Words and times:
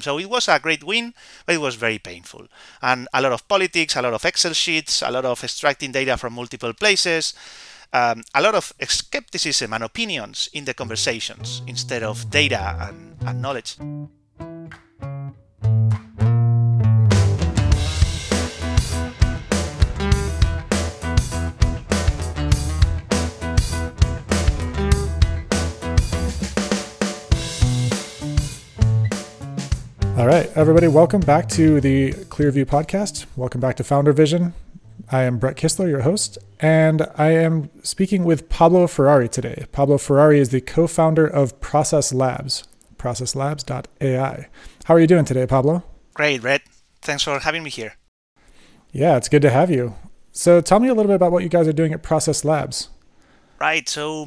So 0.00 0.18
it 0.18 0.28
was 0.28 0.48
a 0.48 0.58
great 0.58 0.84
win, 0.84 1.14
but 1.46 1.54
it 1.54 1.58
was 1.58 1.74
very 1.74 1.98
painful. 1.98 2.46
And 2.82 3.08
a 3.12 3.20
lot 3.20 3.32
of 3.32 3.46
politics, 3.48 3.96
a 3.96 4.02
lot 4.02 4.14
of 4.14 4.24
Excel 4.24 4.52
sheets, 4.52 5.02
a 5.02 5.10
lot 5.10 5.24
of 5.24 5.42
extracting 5.42 5.92
data 5.92 6.16
from 6.16 6.34
multiple 6.34 6.72
places, 6.72 7.34
um, 7.92 8.22
a 8.34 8.42
lot 8.42 8.54
of 8.54 8.72
skepticism 8.86 9.72
and 9.72 9.84
opinions 9.84 10.48
in 10.52 10.64
the 10.64 10.74
conversations 10.74 11.62
instead 11.66 12.02
of 12.02 12.30
data 12.30 12.76
and, 12.80 13.16
and 13.26 13.42
knowledge. 13.42 13.76
All 30.20 30.26
right, 30.26 30.54
everybody, 30.54 30.86
welcome 30.86 31.22
back 31.22 31.48
to 31.48 31.80
the 31.80 32.12
Clearview 32.12 32.66
podcast. 32.66 33.24
Welcome 33.36 33.58
back 33.58 33.76
to 33.76 33.84
Founder 33.84 34.12
Vision. 34.12 34.52
I 35.10 35.22
am 35.22 35.38
Brett 35.38 35.56
Kistler, 35.56 35.88
your 35.88 36.02
host, 36.02 36.36
and 36.58 37.08
I 37.16 37.30
am 37.30 37.70
speaking 37.82 38.24
with 38.24 38.50
Pablo 38.50 38.86
Ferrari 38.86 39.30
today. 39.30 39.64
Pablo 39.72 39.96
Ferrari 39.96 40.38
is 40.38 40.50
the 40.50 40.60
co 40.60 40.86
founder 40.86 41.26
of 41.26 41.58
Process 41.62 42.12
Labs, 42.12 42.68
processlabs.ai. 42.98 44.48
How 44.84 44.94
are 44.94 45.00
you 45.00 45.06
doing 45.06 45.24
today, 45.24 45.46
Pablo? 45.46 45.84
Great, 46.12 46.42
Brett. 46.42 46.60
Thanks 47.00 47.22
for 47.22 47.38
having 47.38 47.62
me 47.62 47.70
here. 47.70 47.94
Yeah, 48.92 49.16
it's 49.16 49.30
good 49.30 49.40
to 49.40 49.50
have 49.50 49.70
you. 49.70 49.94
So 50.32 50.60
tell 50.60 50.80
me 50.80 50.88
a 50.88 50.94
little 50.94 51.08
bit 51.08 51.16
about 51.16 51.32
what 51.32 51.44
you 51.44 51.48
guys 51.48 51.66
are 51.66 51.72
doing 51.72 51.94
at 51.94 52.02
Process 52.02 52.44
Labs. 52.44 52.90
Right. 53.58 53.88
So, 53.88 54.26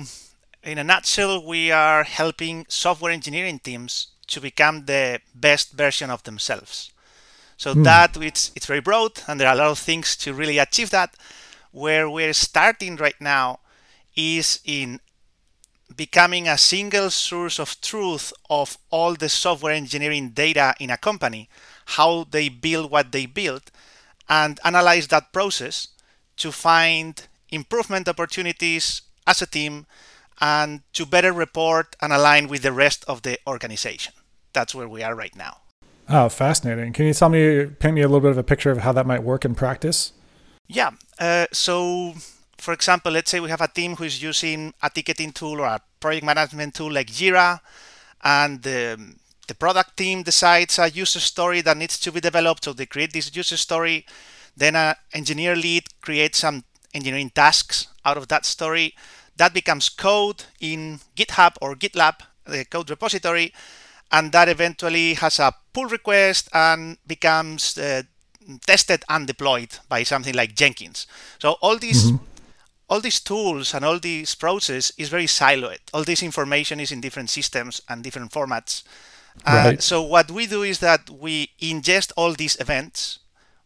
in 0.63 0.79
a 0.79 0.83
nutshell, 0.83 1.45
we 1.45 1.69
are 1.69 2.03
helping 2.03 2.65
software 2.67 3.11
engineering 3.11 3.59
teams 3.59 4.07
to 4.27 4.41
become 4.41 4.85
the 4.85 5.19
best 5.35 5.71
version 5.73 6.09
of 6.09 6.23
themselves. 6.23 6.91
So 7.57 7.73
mm. 7.73 7.83
that 7.83 8.17
it's 8.17 8.51
it's 8.55 8.65
very 8.65 8.81
broad, 8.81 9.21
and 9.27 9.39
there 9.39 9.47
are 9.47 9.53
a 9.53 9.57
lot 9.57 9.71
of 9.71 9.79
things 9.79 10.15
to 10.17 10.33
really 10.33 10.57
achieve 10.57 10.89
that. 10.89 11.15
Where 11.71 12.09
we're 12.09 12.33
starting 12.33 12.97
right 12.97 13.19
now 13.19 13.59
is 14.15 14.59
in 14.65 14.99
becoming 15.95 16.47
a 16.47 16.57
single 16.57 17.09
source 17.09 17.59
of 17.59 17.79
truth 17.81 18.33
of 18.49 18.77
all 18.89 19.15
the 19.15 19.29
software 19.29 19.73
engineering 19.73 20.29
data 20.29 20.73
in 20.79 20.89
a 20.89 20.97
company, 20.97 21.49
how 21.85 22.25
they 22.29 22.49
build 22.49 22.91
what 22.91 23.11
they 23.11 23.25
build, 23.25 23.71
and 24.29 24.59
analyze 24.63 25.07
that 25.07 25.33
process 25.33 25.89
to 26.37 26.51
find 26.51 27.27
improvement 27.49 28.07
opportunities 28.07 29.01
as 29.27 29.41
a 29.41 29.45
team 29.45 29.85
and 30.39 30.81
to 30.93 31.05
better 31.05 31.31
report 31.31 31.95
and 32.01 32.13
align 32.13 32.47
with 32.47 32.61
the 32.63 32.71
rest 32.71 33.05
of 33.07 33.21
the 33.21 33.37
organization. 33.47 34.13
That's 34.53 34.75
where 34.75 34.87
we 34.87 35.03
are 35.03 35.15
right 35.15 35.35
now. 35.35 35.57
Oh, 36.09 36.29
fascinating. 36.29 36.93
Can 36.93 37.05
you 37.05 37.13
tell 37.13 37.29
me, 37.29 37.65
paint 37.65 37.95
me 37.95 38.01
a 38.01 38.07
little 38.07 38.19
bit 38.19 38.31
of 38.31 38.37
a 38.37 38.43
picture 38.43 38.71
of 38.71 38.79
how 38.79 38.91
that 38.91 39.05
might 39.05 39.23
work 39.23 39.45
in 39.45 39.55
practice? 39.55 40.11
Yeah. 40.67 40.91
Uh, 41.17 41.47
so, 41.51 42.13
for 42.57 42.73
example, 42.73 43.11
let's 43.11 43.31
say 43.31 43.39
we 43.39 43.49
have 43.49 43.61
a 43.61 43.67
team 43.67 43.95
who 43.95 44.03
is 44.03 44.21
using 44.21 44.73
a 44.81 44.89
ticketing 44.89 45.31
tool 45.31 45.61
or 45.61 45.65
a 45.65 45.81
project 45.99 46.25
management 46.25 46.75
tool 46.75 46.91
like 46.91 47.07
Jira, 47.07 47.61
and 48.21 48.61
the, 48.61 49.15
the 49.47 49.55
product 49.55 49.97
team 49.97 50.23
decides 50.23 50.77
a 50.79 50.89
user 50.89 51.19
story 51.19 51.61
that 51.61 51.77
needs 51.77 51.99
to 51.99 52.11
be 52.11 52.19
developed. 52.19 52.65
So 52.65 52.73
they 52.73 52.85
create 52.85 53.13
this 53.13 53.33
user 53.35 53.57
story. 53.57 54.05
Then 54.55 54.75
an 54.75 54.95
engineer 55.13 55.55
lead 55.55 55.83
creates 56.01 56.39
some 56.39 56.63
engineering 56.93 57.31
tasks 57.33 57.87
out 58.05 58.17
of 58.17 58.27
that 58.27 58.45
story. 58.45 58.93
That 59.37 59.53
becomes 59.53 59.89
code 59.89 60.43
in 60.59 60.99
GitHub 61.15 61.55
or 61.61 61.75
GitLab, 61.75 62.15
the 62.45 62.65
code 62.65 62.89
repository 62.89 63.53
and 64.13 64.31
that 64.31 64.47
eventually 64.47 65.15
has 65.15 65.39
a 65.39 65.53
pull 65.73 65.85
request 65.85 66.47
and 66.53 66.97
becomes 67.07 67.77
uh, 67.77 68.03
tested 68.65 69.03
and 69.09 69.25
deployed 69.25 69.79
by 69.89 70.03
something 70.03 70.35
like 70.35 70.55
Jenkins. 70.55 71.07
So 71.39 71.53
all 71.61 71.77
these 71.77 72.11
mm-hmm. 72.11 72.23
all 72.89 73.01
these 73.01 73.19
tools 73.19 73.73
and 73.73 73.83
all 73.83 73.99
these 73.99 74.35
process 74.35 74.91
is 74.97 75.09
very 75.09 75.25
siloed. 75.25 75.79
All 75.93 76.03
this 76.03 76.21
information 76.21 76.79
is 76.79 76.91
in 76.91 77.01
different 77.01 77.31
systems 77.31 77.81
and 77.89 78.03
different 78.03 78.31
formats. 78.31 78.83
Right. 79.47 79.79
Uh, 79.79 79.81
so 79.81 80.03
what 80.03 80.29
we 80.29 80.45
do 80.45 80.61
is 80.61 80.77
that 80.79 81.09
we 81.09 81.49
ingest 81.59 82.11
all 82.15 82.33
these 82.33 82.55
events, 82.59 83.17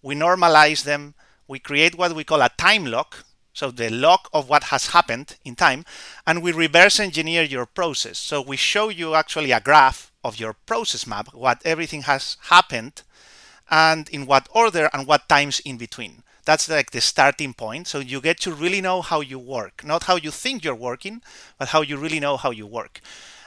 we 0.01 0.15
normalize 0.15 0.83
them, 0.83 1.13
we 1.45 1.59
create 1.59 1.97
what 1.97 2.15
we 2.15 2.23
call 2.23 2.41
a 2.41 2.49
time 2.57 2.85
log, 2.85 3.15
so 3.57 3.71
the 3.71 3.89
log 3.89 4.19
of 4.31 4.47
what 4.47 4.65
has 4.65 4.89
happened 4.89 5.35
in 5.43 5.55
time, 5.55 5.83
and 6.27 6.43
we 6.43 6.51
reverse 6.51 6.99
engineer 6.99 7.41
your 7.41 7.65
process. 7.65 8.19
So 8.19 8.39
we 8.39 8.55
show 8.55 8.89
you 8.89 9.15
actually 9.15 9.51
a 9.51 9.59
graph 9.59 10.11
of 10.23 10.39
your 10.39 10.53
process 10.53 11.07
map, 11.07 11.33
what 11.33 11.59
everything 11.65 12.03
has 12.03 12.37
happened, 12.51 13.01
and 13.67 14.07
in 14.09 14.27
what 14.27 14.47
order 14.51 14.91
and 14.93 15.07
what 15.07 15.27
times 15.27 15.59
in 15.61 15.77
between. 15.77 16.21
That's 16.45 16.69
like 16.69 16.91
the 16.91 17.01
starting 17.01 17.55
point. 17.55 17.87
So 17.87 17.97
you 17.97 18.21
get 18.21 18.39
to 18.41 18.53
really 18.53 18.79
know 18.79 19.01
how 19.01 19.21
you 19.21 19.39
work, 19.39 19.83
not 19.83 20.03
how 20.03 20.17
you 20.17 20.29
think 20.29 20.63
you're 20.63 20.75
working, 20.75 21.23
but 21.57 21.69
how 21.69 21.81
you 21.81 21.97
really 21.97 22.19
know 22.19 22.37
how 22.37 22.51
you 22.51 22.67
work. 22.67 23.01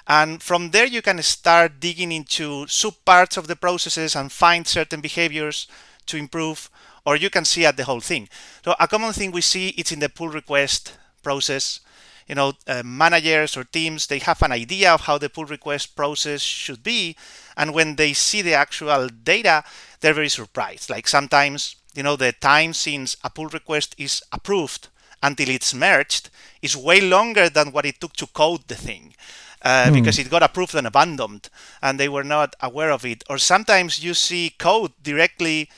And 0.08 0.42
from 0.42 0.72
there, 0.72 0.86
you 0.86 1.02
can 1.02 1.22
start 1.22 1.78
digging 1.78 2.10
into 2.10 2.66
subparts 2.66 3.36
of 3.36 3.46
the 3.46 3.54
processes 3.54 4.16
and 4.16 4.32
find 4.32 4.66
certain 4.66 5.00
behaviors 5.00 5.68
to 6.06 6.16
improve 6.16 6.68
or 7.04 7.16
you 7.16 7.30
can 7.30 7.44
see 7.44 7.64
at 7.64 7.76
the 7.76 7.84
whole 7.84 8.00
thing. 8.00 8.28
So 8.64 8.74
a 8.78 8.88
common 8.88 9.12
thing 9.12 9.32
we 9.32 9.40
see 9.40 9.68
it's 9.70 9.92
in 9.92 10.00
the 10.00 10.08
pull 10.08 10.28
request 10.28 10.96
process. 11.22 11.80
You 12.28 12.36
know, 12.36 12.52
uh, 12.68 12.82
managers 12.84 13.56
or 13.56 13.64
teams 13.64 14.06
they 14.06 14.20
have 14.20 14.40
an 14.42 14.52
idea 14.52 14.92
of 14.94 15.02
how 15.02 15.18
the 15.18 15.28
pull 15.28 15.46
request 15.46 15.96
process 15.96 16.42
should 16.42 16.82
be, 16.82 17.16
and 17.56 17.74
when 17.74 17.96
they 17.96 18.12
see 18.12 18.40
the 18.40 18.54
actual 18.54 19.08
data, 19.08 19.64
they're 20.00 20.14
very 20.14 20.28
surprised. 20.28 20.90
Like 20.90 21.08
sometimes, 21.08 21.74
you 21.92 22.04
know, 22.04 22.14
the 22.14 22.32
time 22.32 22.72
since 22.72 23.16
a 23.24 23.30
pull 23.30 23.48
request 23.48 23.96
is 23.98 24.22
approved 24.32 24.88
until 25.22 25.48
it's 25.48 25.74
merged 25.74 26.30
is 26.62 26.76
way 26.76 27.00
longer 27.00 27.48
than 27.48 27.72
what 27.72 27.84
it 27.84 28.00
took 28.00 28.12
to 28.14 28.26
code 28.28 28.68
the 28.68 28.74
thing. 28.76 29.14
Uh, 29.62 29.88
mm. 29.88 29.92
because 29.92 30.18
it 30.18 30.30
got 30.30 30.42
approved 30.42 30.74
and 30.74 30.86
abandoned 30.86 31.50
and 31.82 32.00
they 32.00 32.08
were 32.08 32.24
not 32.24 32.56
aware 32.62 32.90
of 32.90 33.04
it. 33.04 33.22
Or 33.28 33.36
sometimes 33.36 34.02
you 34.02 34.14
see 34.14 34.54
code 34.56 34.92
directly 35.02 35.68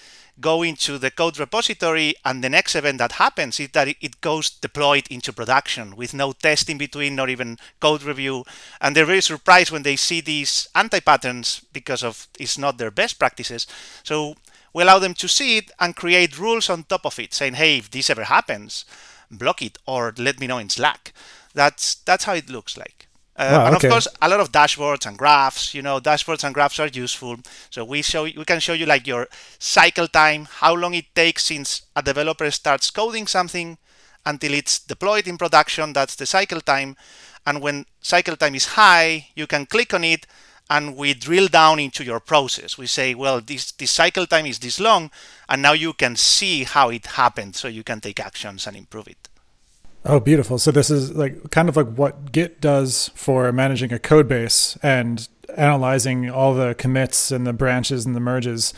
go 0.40 0.62
into 0.62 0.98
the 0.98 1.10
code 1.10 1.38
repository 1.38 2.14
and 2.24 2.42
the 2.42 2.48
next 2.48 2.74
event 2.74 2.98
that 2.98 3.12
happens 3.12 3.60
is 3.60 3.68
that 3.70 3.88
it 3.88 4.20
goes 4.20 4.50
deployed 4.50 5.06
into 5.10 5.32
production 5.32 5.94
with 5.94 6.14
no 6.14 6.32
test 6.32 6.68
in 6.68 6.78
between 6.78 7.14
not 7.14 7.30
even 7.30 7.58
code 7.80 8.02
review. 8.02 8.44
And 8.80 8.96
they're 8.96 9.04
very 9.04 9.20
surprised 9.20 9.70
when 9.70 9.82
they 9.82 9.96
see 9.96 10.20
these 10.20 10.68
anti-patterns 10.74 11.62
because 11.72 12.02
of 12.02 12.28
it's 12.38 12.58
not 12.58 12.78
their 12.78 12.90
best 12.90 13.18
practices. 13.18 13.66
So 14.02 14.34
we 14.72 14.82
allow 14.82 14.98
them 14.98 15.14
to 15.14 15.28
see 15.28 15.58
it 15.58 15.70
and 15.78 15.94
create 15.94 16.38
rules 16.38 16.70
on 16.70 16.84
top 16.84 17.04
of 17.04 17.18
it 17.18 17.34
saying 17.34 17.54
hey 17.54 17.78
if 17.78 17.90
this 17.90 18.08
ever 18.10 18.24
happens 18.24 18.84
block 19.30 19.62
it 19.62 19.78
or 19.86 20.12
let 20.18 20.38
me 20.40 20.46
know 20.46 20.58
in 20.58 20.68
slack. 20.68 21.12
That's 21.54 21.94
that's 21.94 22.24
how 22.24 22.34
it 22.34 22.48
looks 22.50 22.76
like 22.76 23.01
uh, 23.36 23.48
wow, 23.50 23.66
and 23.66 23.76
okay. 23.76 23.88
of 23.88 23.92
course, 23.92 24.08
a 24.20 24.28
lot 24.28 24.40
of 24.40 24.52
dashboards 24.52 25.06
and 25.06 25.16
graphs. 25.16 25.74
You 25.74 25.82
know, 25.82 26.00
dashboards 26.00 26.44
and 26.44 26.54
graphs 26.54 26.78
are 26.78 26.88
useful. 26.88 27.36
So 27.70 27.84
we 27.84 28.02
show 28.02 28.24
we 28.24 28.44
can 28.44 28.60
show 28.60 28.74
you 28.74 28.86
like 28.86 29.06
your 29.06 29.28
cycle 29.58 30.06
time, 30.06 30.46
how 30.50 30.74
long 30.74 30.94
it 30.94 31.14
takes 31.14 31.44
since 31.44 31.82
a 31.96 32.02
developer 32.02 32.50
starts 32.50 32.90
coding 32.90 33.26
something 33.26 33.78
until 34.26 34.52
it's 34.54 34.78
deployed 34.78 35.26
in 35.26 35.38
production. 35.38 35.92
That's 35.92 36.14
the 36.16 36.26
cycle 36.26 36.60
time. 36.60 36.96
And 37.46 37.60
when 37.60 37.86
cycle 38.00 38.36
time 38.36 38.54
is 38.54 38.66
high, 38.66 39.28
you 39.34 39.46
can 39.46 39.66
click 39.66 39.94
on 39.94 40.04
it 40.04 40.26
and 40.70 40.96
we 40.96 41.12
drill 41.12 41.48
down 41.48 41.78
into 41.78 42.04
your 42.04 42.20
process. 42.20 42.78
We 42.78 42.86
say, 42.86 43.14
well, 43.14 43.40
this, 43.40 43.72
this 43.72 43.90
cycle 43.90 44.26
time 44.26 44.46
is 44.46 44.58
this 44.58 44.80
long, 44.80 45.10
and 45.48 45.60
now 45.60 45.72
you 45.72 45.92
can 45.92 46.16
see 46.16 46.64
how 46.64 46.88
it 46.90 47.04
happened, 47.06 47.56
so 47.56 47.68
you 47.68 47.82
can 47.82 48.00
take 48.00 48.20
actions 48.20 48.66
and 48.66 48.76
improve 48.76 49.08
it. 49.08 49.28
Oh, 50.04 50.18
beautiful. 50.18 50.58
So 50.58 50.72
this 50.72 50.90
is 50.90 51.12
like 51.12 51.50
kind 51.50 51.68
of 51.68 51.76
like 51.76 51.94
what 51.94 52.32
Git 52.32 52.60
does 52.60 53.10
for 53.14 53.52
managing 53.52 53.92
a 53.92 53.98
code 53.98 54.28
base 54.28 54.76
and 54.82 55.28
analyzing 55.56 56.28
all 56.28 56.54
the 56.54 56.74
commits 56.74 57.30
and 57.30 57.46
the 57.46 57.52
branches 57.52 58.04
and 58.04 58.16
the 58.16 58.20
merges. 58.20 58.74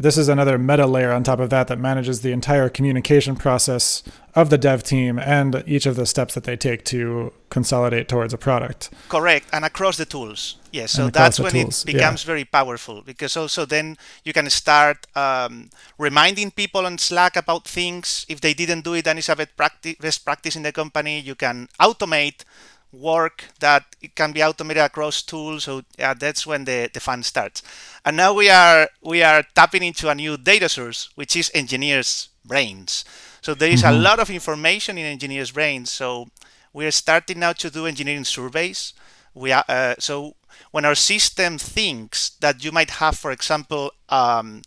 This 0.00 0.16
is 0.16 0.30
another 0.30 0.56
meta 0.56 0.86
layer 0.86 1.12
on 1.12 1.24
top 1.24 1.40
of 1.40 1.50
that 1.50 1.68
that 1.68 1.78
manages 1.78 2.22
the 2.22 2.32
entire 2.32 2.70
communication 2.70 3.36
process 3.36 4.02
of 4.34 4.48
the 4.48 4.56
dev 4.56 4.82
team 4.82 5.18
and 5.18 5.62
each 5.66 5.84
of 5.84 5.94
the 5.94 6.06
steps 6.06 6.32
that 6.32 6.44
they 6.44 6.56
take 6.56 6.86
to 6.86 7.34
consolidate 7.50 8.08
towards 8.08 8.32
a 8.32 8.38
product. 8.38 8.88
Correct, 9.10 9.46
and 9.52 9.62
across 9.62 9.98
the 9.98 10.06
tools. 10.06 10.56
Yes, 10.72 10.92
so 10.92 11.10
that's 11.10 11.38
when 11.38 11.52
tools. 11.52 11.84
it 11.84 11.92
becomes 11.92 12.24
yeah. 12.24 12.28
very 12.28 12.46
powerful 12.46 13.02
because 13.02 13.36
also 13.36 13.66
then 13.66 13.98
you 14.24 14.32
can 14.32 14.48
start 14.48 15.06
um, 15.14 15.68
reminding 15.98 16.50
people 16.52 16.86
on 16.86 16.96
Slack 16.96 17.36
about 17.36 17.68
things. 17.68 18.24
If 18.26 18.40
they 18.40 18.54
didn't 18.54 18.84
do 18.84 18.94
it, 18.94 19.04
then 19.04 19.18
it's 19.18 19.28
a 19.28 19.36
best 19.36 20.24
practice 20.24 20.56
in 20.56 20.62
the 20.62 20.72
company. 20.72 21.20
You 21.20 21.34
can 21.34 21.68
automate 21.78 22.44
work 22.92 23.44
that 23.60 23.84
it 24.00 24.14
can 24.14 24.32
be 24.32 24.42
automated 24.42 24.82
across 24.82 25.22
tools. 25.22 25.64
So 25.64 25.82
yeah, 25.98 26.14
that's 26.14 26.46
when 26.46 26.64
the, 26.64 26.90
the 26.92 27.00
fun 27.00 27.22
starts. 27.22 27.62
And 28.04 28.16
now 28.16 28.32
we 28.34 28.48
are 28.50 28.88
we 29.02 29.22
are 29.22 29.42
tapping 29.54 29.82
into 29.82 30.08
a 30.08 30.14
new 30.14 30.36
data 30.36 30.68
source, 30.68 31.10
which 31.14 31.36
is 31.36 31.50
engineers' 31.54 32.28
brains. 32.44 33.04
So 33.40 33.54
there 33.54 33.70
is 33.70 33.82
mm-hmm. 33.82 33.94
a 33.94 33.98
lot 33.98 34.18
of 34.20 34.30
information 34.30 34.98
in 34.98 35.04
engineers' 35.06 35.50
brains. 35.52 35.90
So 35.90 36.28
we 36.72 36.86
are 36.86 36.90
starting 36.90 37.40
now 37.40 37.52
to 37.54 37.70
do 37.70 37.86
engineering 37.86 38.24
surveys 38.24 38.92
We 39.34 39.52
are, 39.52 39.64
uh, 39.68 39.94
so 39.98 40.34
when 40.72 40.84
our 40.84 40.94
system 40.94 41.58
thinks 41.58 42.30
that 42.40 42.64
you 42.64 42.72
might 42.72 42.90
have, 42.90 43.16
for 43.16 43.30
example, 43.30 43.92
um, 44.08 44.62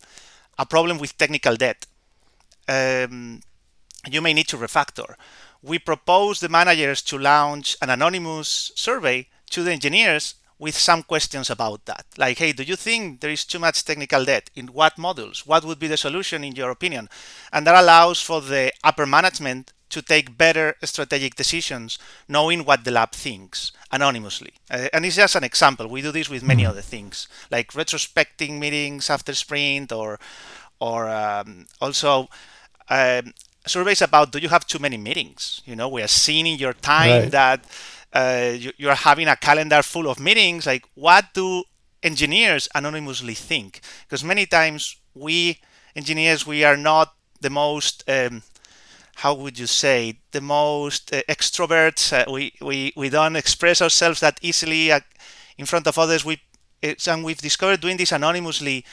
a 0.57 0.65
problem 0.65 0.97
with 0.99 1.17
technical 1.17 1.55
debt, 1.55 1.85
um, 2.67 3.41
you 4.09 4.21
may 4.21 4.33
need 4.33 4.47
to 4.49 4.57
refactor. 4.57 5.15
We 5.63 5.79
propose 5.79 6.39
the 6.39 6.49
managers 6.49 7.01
to 7.03 7.17
launch 7.17 7.77
an 7.81 7.89
anonymous 7.89 8.71
survey 8.75 9.29
to 9.51 9.63
the 9.63 9.71
engineers 9.71 10.35
with 10.59 10.75
some 10.75 11.03
questions 11.03 11.49
about 11.49 11.85
that. 11.85 12.05
Like, 12.17 12.37
hey, 12.37 12.51
do 12.51 12.63
you 12.63 12.75
think 12.75 13.21
there 13.21 13.31
is 13.31 13.45
too 13.45 13.59
much 13.59 13.83
technical 13.83 14.25
debt? 14.25 14.49
In 14.55 14.67
what 14.67 14.97
modules? 14.97 15.47
What 15.47 15.65
would 15.65 15.79
be 15.79 15.87
the 15.87 15.97
solution 15.97 16.43
in 16.43 16.55
your 16.55 16.69
opinion? 16.69 17.09
And 17.51 17.65
that 17.65 17.81
allows 17.81 18.21
for 18.21 18.41
the 18.41 18.71
upper 18.83 19.05
management 19.05 19.73
to 19.89 20.01
take 20.01 20.37
better 20.37 20.75
strategic 20.83 21.35
decisions 21.35 21.99
knowing 22.27 22.65
what 22.65 22.83
the 22.83 22.91
lab 22.91 23.11
thinks 23.11 23.71
anonymously. 23.91 24.53
Uh, 24.69 24.87
and 24.91 25.05
it's 25.05 25.15
just 25.17 25.35
an 25.35 25.43
example. 25.43 25.87
We 25.87 26.01
do 26.01 26.11
this 26.11 26.29
with 26.29 26.43
many 26.43 26.65
other 26.65 26.81
things, 26.81 27.27
like 27.51 27.73
retrospecting 27.73 28.57
meetings 28.59 29.09
after 29.09 29.33
sprint 29.33 29.91
or 29.91 30.19
or 30.79 31.09
um, 31.09 31.67
also 31.79 32.27
um, 32.89 33.33
surveys 33.65 34.01
about 34.01 34.31
do 34.31 34.39
you 34.39 34.49
have 34.49 34.65
too 34.65 34.79
many 34.79 34.97
meetings? 34.97 35.61
You 35.65 35.75
know, 35.75 35.87
we 35.89 36.01
are 36.01 36.07
seeing 36.07 36.47
in 36.47 36.59
your 36.59 36.73
time 36.73 37.23
right. 37.23 37.31
that 37.31 37.65
uh, 38.13 38.51
you, 38.57 38.71
you 38.77 38.89
are 38.89 38.95
having 38.95 39.27
a 39.27 39.35
calendar 39.35 39.81
full 39.81 40.09
of 40.09 40.19
meetings. 40.19 40.65
Like, 40.65 40.85
what 40.95 41.33
do 41.33 41.63
engineers 42.01 42.67
anonymously 42.75 43.33
think? 43.33 43.81
Because 44.03 44.23
many 44.23 44.45
times 44.45 44.97
we 45.13 45.59
engineers 45.95 46.45
we 46.45 46.63
are 46.63 46.77
not 46.77 47.13
the 47.41 47.49
most 47.49 48.03
um, 48.09 48.43
how 49.17 49.33
would 49.33 49.59
you 49.59 49.67
say 49.67 50.19
the 50.31 50.41
most 50.41 51.13
uh, 51.13 51.21
extroverts 51.29 52.11
uh, 52.13 52.31
we, 52.31 52.53
we 52.61 52.93
we 52.95 53.09
don't 53.09 53.35
express 53.35 53.81
ourselves 53.81 54.19
that 54.19 54.39
easily 54.41 54.91
uh, 54.91 54.99
in 55.57 55.65
front 55.65 55.85
of 55.87 55.97
others 55.97 56.25
we 56.25 56.41
and 57.07 57.23
we've 57.23 57.37
discovered 57.37 57.79
doing 57.79 57.97
this 57.97 58.11
anonymously 58.11 58.83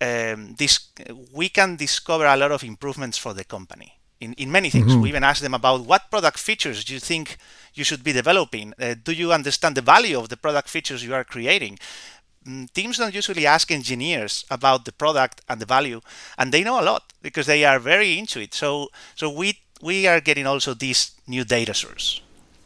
um, 0.00 0.54
this 0.58 0.90
we 1.32 1.48
can 1.48 1.76
discover 1.76 2.26
a 2.26 2.36
lot 2.36 2.52
of 2.52 2.62
improvements 2.62 3.16
for 3.16 3.32
the 3.32 3.44
company 3.44 3.98
in, 4.24 4.32
in 4.34 4.50
many 4.50 4.70
things. 4.70 4.92
Mm-hmm. 4.92 5.02
We 5.02 5.08
even 5.10 5.24
ask 5.24 5.42
them 5.42 5.54
about 5.54 5.78
what 5.90 6.10
product 6.10 6.38
features 6.38 6.84
do 6.84 6.92
you 6.94 7.00
think 7.00 7.36
you 7.74 7.84
should 7.84 8.02
be 8.02 8.12
developing? 8.12 8.72
Uh, 8.80 8.94
do 9.08 9.12
you 9.12 9.32
understand 9.32 9.76
the 9.76 9.82
value 9.82 10.18
of 10.18 10.28
the 10.28 10.36
product 10.36 10.68
features 10.68 11.04
you 11.04 11.14
are 11.14 11.24
creating? 11.24 11.78
Mm, 12.46 12.72
teams 12.72 12.98
don't 12.98 13.14
usually 13.14 13.46
ask 13.46 13.70
engineers 13.70 14.44
about 14.50 14.84
the 14.84 14.92
product 14.92 15.40
and 15.48 15.60
the 15.60 15.66
value, 15.66 16.00
and 16.38 16.52
they 16.52 16.62
know 16.62 16.80
a 16.80 16.84
lot 16.84 17.12
because 17.22 17.46
they 17.46 17.64
are 17.64 17.78
very 17.78 18.18
into 18.18 18.40
it. 18.40 18.54
So, 18.54 18.88
so 19.14 19.30
we 19.30 19.60
we 19.82 20.06
are 20.06 20.20
getting 20.20 20.46
also 20.46 20.74
this 20.74 21.12
new 21.26 21.44
data 21.44 21.74
source. 21.74 22.20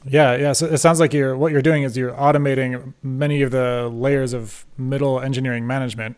Yeah, 0.05 0.37
yeah. 0.37 0.53
So 0.53 0.67
it 0.67 0.79
sounds 0.79 1.01
like 1.01 1.13
you're 1.13 1.37
what 1.37 1.53
you're 1.53 1.63
doing 1.63 1.83
is 1.85 1.97
you're 1.97 2.13
automating 2.13 2.93
many 3.03 3.43
of 3.43 3.51
the 3.51 3.89
layers 3.93 4.33
of 4.33 4.65
middle 4.77 5.21
engineering 5.21 5.67
management, 5.67 6.17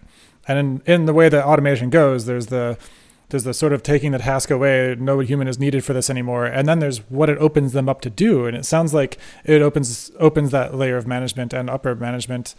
and 0.49 0.59
in, 0.59 0.95
in 0.95 1.07
the 1.07 1.13
way 1.13 1.29
that 1.29 1.45
automation 1.45 1.91
goes, 1.91 2.25
there's 2.25 2.47
the 2.47 2.79
there's 3.31 3.45
the 3.45 3.55
sort 3.55 3.73
of 3.73 3.83
taking 3.83 4.13
the 4.13 4.19
task 4.19 4.51
away 4.51 4.95
no 4.99 5.21
human 5.21 5.49
is 5.49 5.59
needed 5.59 5.85
for 5.85 5.93
this 5.93 6.11
anymore 6.11 6.45
and 6.47 6.69
then 6.69 6.79
there's 6.79 6.99
what 7.11 7.31
it 7.31 7.39
opens 7.39 7.73
them 7.73 7.89
up 7.89 8.01
to 8.01 8.11
do 8.11 8.47
and 8.47 8.57
it 8.57 8.65
sounds 8.65 8.93
like 8.93 9.19
it 9.45 9.63
opens 9.63 10.11
opens 10.19 10.51
that 10.51 10.75
layer 10.75 10.97
of 10.97 11.07
management 11.07 11.53
and 11.53 11.71
upper 11.71 11.95
management 11.95 12.55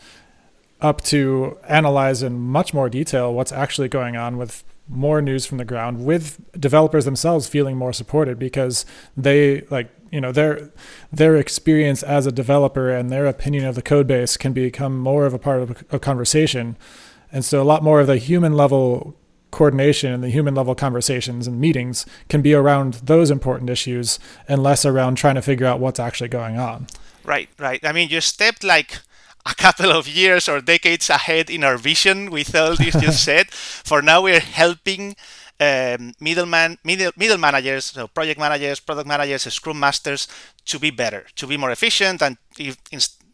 up 0.82 1.02
to 1.02 1.58
analyze 1.68 2.24
in 2.24 2.40
much 2.40 2.74
more 2.74 2.90
detail 2.90 3.34
what's 3.34 3.52
actually 3.52 3.88
going 3.88 4.18
on 4.18 4.38
with 4.38 4.64
more 4.88 5.22
news 5.22 5.46
from 5.46 5.58
the 5.58 5.66
ground 5.66 6.04
with 6.04 6.40
developers 6.60 7.06
themselves 7.06 7.48
feeling 7.48 7.78
more 7.78 7.94
supported 7.94 8.38
because 8.40 8.86
they 9.16 9.62
like 9.70 9.90
you 10.12 10.20
know 10.20 10.32
their 10.32 10.70
their 11.12 11.38
experience 11.38 12.04
as 12.04 12.26
a 12.26 12.32
developer 12.32 12.92
and 12.92 13.10
their 13.10 13.26
opinion 13.26 13.66
of 13.66 13.76
the 13.76 13.82
code 13.82 14.06
base 14.06 14.38
can 14.38 14.54
become 14.54 14.98
more 15.00 15.26
of 15.26 15.34
a 15.34 15.40
part 15.40 15.62
of 15.62 15.84
a 15.90 16.00
conversation. 16.00 16.78
And 17.32 17.46
so 17.46 17.62
a 17.62 17.64
lot 17.64 17.82
more 17.82 18.02
of 18.02 18.08
the 18.08 18.18
human 18.18 18.54
level 18.54 19.16
coordination 19.52 20.12
and 20.12 20.24
the 20.24 20.30
human 20.30 20.56
level 20.56 20.76
conversations 20.76 21.48
and 21.48 21.60
meetings 21.60 22.06
can 22.30 22.42
be 22.42 22.54
around 22.54 22.96
those 22.96 23.30
important 23.30 23.70
issues 23.70 24.20
and 24.48 24.64
less 24.64 24.86
around 24.86 25.16
trying 25.16 25.36
to 25.36 25.42
figure 25.42 25.68
out 25.68 25.80
what's 25.80 26.00
actually 26.00 26.30
going 26.30 26.58
on. 26.58 26.88
Right, 27.24 27.50
right. 27.60 27.80
I 27.86 27.92
mean, 27.92 28.10
you 28.10 28.22
stepped 28.22 28.64
like 28.64 29.00
a 29.46 29.56
couple 29.56 29.92
of 29.92 30.08
years 30.08 30.48
or 30.48 30.62
decades 30.62 31.10
ahead 31.10 31.50
in 31.50 31.64
our 31.64 31.78
vision 31.78 32.32
with 32.32 32.56
all 32.56 32.76
this 32.76 32.96
you 33.02 33.12
said. 33.28 33.52
For 33.52 34.02
now, 34.02 34.24
we're 34.24 34.40
helping 34.40 35.16
um, 35.60 36.14
middleman, 36.20 36.78
middle, 36.84 37.12
middle 37.16 37.38
managers, 37.38 37.86
so 37.86 38.08
project 38.08 38.40
managers, 38.40 38.80
product 38.80 39.08
managers, 39.08 39.54
scrum 39.54 39.80
masters 39.80 40.28
to 40.66 40.80
be 40.80 40.90
better, 40.90 41.26
to 41.36 41.46
be 41.46 41.58
more 41.58 41.72
efficient, 41.72 42.22
and 42.22 42.38
if 42.58 42.78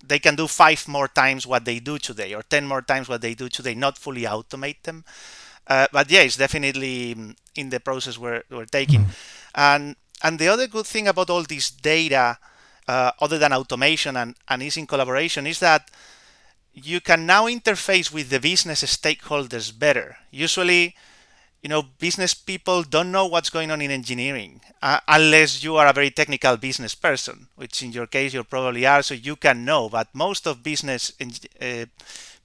they 0.05 0.19
can 0.19 0.35
do 0.35 0.47
five 0.47 0.87
more 0.87 1.07
times 1.07 1.45
what 1.45 1.65
they 1.65 1.79
do 1.79 1.97
today 1.97 2.33
or 2.33 2.41
10 2.41 2.65
more 2.65 2.81
times 2.81 3.09
what 3.09 3.21
they 3.21 3.33
do 3.33 3.49
today, 3.49 3.75
not 3.75 3.97
fully 3.97 4.23
automate 4.23 4.81
them. 4.83 5.03
Uh, 5.67 5.87
but 5.91 6.09
yeah, 6.09 6.21
it's 6.21 6.37
definitely 6.37 7.15
mm, 7.15 7.35
in 7.55 7.69
the 7.69 7.79
process 7.79 8.17
we're, 8.17 8.43
we're 8.49 8.65
taking. 8.65 9.01
Mm-hmm. 9.01 9.11
And 9.55 9.95
and 10.23 10.39
the 10.39 10.47
other 10.47 10.67
good 10.67 10.85
thing 10.87 11.07
about 11.07 11.29
all 11.29 11.43
this 11.43 11.69
data, 11.69 12.37
uh, 12.87 13.11
other 13.21 13.37
than 13.37 13.53
automation 13.53 14.17
and, 14.17 14.35
and 14.47 14.63
is 14.63 14.77
in 14.77 14.87
collaboration, 14.87 15.45
is 15.45 15.59
that 15.59 15.91
you 16.73 17.01
can 17.01 17.25
now 17.25 17.45
interface 17.45 18.11
with 18.11 18.29
the 18.29 18.39
business 18.39 18.83
stakeholders 18.83 19.77
better. 19.77 20.17
Usually, 20.31 20.95
you 21.61 21.69
know, 21.69 21.81
business 21.81 22.33
people 22.33 22.83
don't 22.83 23.11
know 23.11 23.25
what's 23.25 23.49
going 23.49 23.71
on 23.71 23.81
in 23.81 23.91
engineering 23.91 24.61
uh, 24.81 24.99
unless 25.07 25.63
you 25.63 25.75
are 25.75 25.87
a 25.87 25.93
very 25.93 26.11
technical 26.11 26.55
business 26.57 26.95
person, 26.95 27.47
which 27.55 27.81
in 27.81 27.91
your 27.91 28.07
case 28.07 28.33
you 28.33 28.43
probably 28.43 28.85
are, 28.85 29.01
so 29.01 29.13
you 29.13 29.35
can 29.35 29.65
know. 29.65 29.89
But 29.89 30.07
most 30.13 30.47
of 30.47 30.63
business 30.63 31.13
uh, 31.61 31.85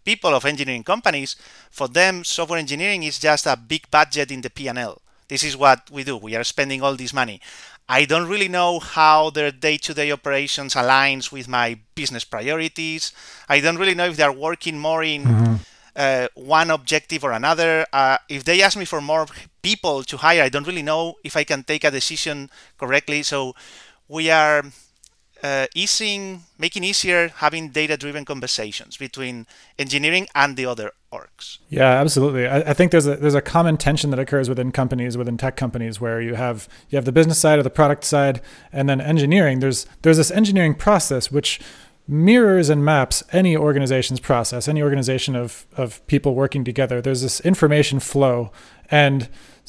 people 0.04 0.34
of 0.34 0.44
engineering 0.44 0.84
companies, 0.84 1.36
for 1.70 1.88
them, 1.88 2.24
software 2.24 2.58
engineering 2.58 3.02
is 3.02 3.18
just 3.18 3.46
a 3.46 3.56
big 3.56 3.90
budget 3.90 4.30
in 4.30 4.40
the 4.40 4.50
P&L. 4.50 5.00
This 5.28 5.44
is 5.44 5.56
what 5.56 5.90
we 5.90 6.04
do. 6.04 6.16
We 6.16 6.36
are 6.36 6.44
spending 6.44 6.82
all 6.82 6.94
this 6.94 7.12
money. 7.12 7.40
I 7.88 8.04
don't 8.04 8.28
really 8.28 8.48
know 8.48 8.78
how 8.78 9.30
their 9.30 9.50
day-to-day 9.50 10.12
operations 10.12 10.74
aligns 10.74 11.32
with 11.32 11.48
my 11.48 11.78
business 11.94 12.24
priorities. 12.24 13.12
I 13.48 13.60
don't 13.60 13.76
really 13.76 13.94
know 13.94 14.06
if 14.06 14.16
they're 14.16 14.32
working 14.32 14.78
more 14.78 15.02
in 15.02 15.24
mm-hmm. 15.24 15.54
uh, 15.96 16.28
one 16.34 16.70
objective 16.70 17.24
or 17.24 17.32
another. 17.32 17.86
Uh, 17.92 18.18
if 18.28 18.44
they 18.44 18.62
ask 18.62 18.78
me 18.78 18.84
for 18.84 19.00
more 19.00 19.26
people 19.62 20.02
to 20.04 20.16
hire, 20.16 20.42
I 20.42 20.48
don't 20.48 20.66
really 20.66 20.82
know 20.82 21.16
if 21.24 21.36
I 21.36 21.44
can 21.44 21.64
take 21.64 21.84
a 21.84 21.90
decision 21.90 22.50
correctly. 22.78 23.22
So 23.22 23.54
we 24.08 24.30
are 24.30 24.64
uh, 25.42 25.66
easing, 25.74 26.44
making 26.58 26.84
easier 26.84 27.28
having 27.28 27.70
data-driven 27.70 28.24
conversations 28.24 28.96
between 28.96 29.46
engineering 29.78 30.28
and 30.34 30.56
the 30.56 30.66
other 30.66 30.92
orgs. 31.12 31.58
Yeah, 31.68 31.90
absolutely. 32.00 32.46
I, 32.46 32.58
I, 32.58 32.74
think 32.74 32.92
there's 32.92 33.06
a 33.06 33.16
there's 33.16 33.34
a 33.34 33.42
common 33.42 33.76
tension 33.76 34.10
that 34.10 34.18
occurs 34.18 34.48
within 34.48 34.72
companies, 34.72 35.18
within 35.18 35.36
tech 35.36 35.56
companies, 35.56 36.00
where 36.00 36.20
you 36.20 36.34
have 36.34 36.68
you 36.90 36.96
have 36.96 37.04
the 37.04 37.12
business 37.12 37.38
side 37.38 37.58
or 37.58 37.62
the 37.62 37.70
product 37.70 38.04
side, 38.04 38.40
and 38.72 38.88
then 38.88 39.00
engineering. 39.00 39.60
There's 39.60 39.86
there's 40.02 40.16
this 40.16 40.30
engineering 40.30 40.74
process 40.74 41.30
which 41.30 41.60
mirrors 42.08 42.68
and 42.68 42.84
maps 42.84 43.22
any 43.32 43.56
organization's 43.56 44.20
process, 44.20 44.68
any 44.68 44.82
organization 44.82 45.36
of 45.36 45.66
of 45.76 46.04
people 46.06 46.34
working 46.34 46.64
together. 46.64 47.00
There's 47.00 47.22
this 47.22 47.40
information 47.40 48.00
flow 48.00 48.50
and 48.90 49.28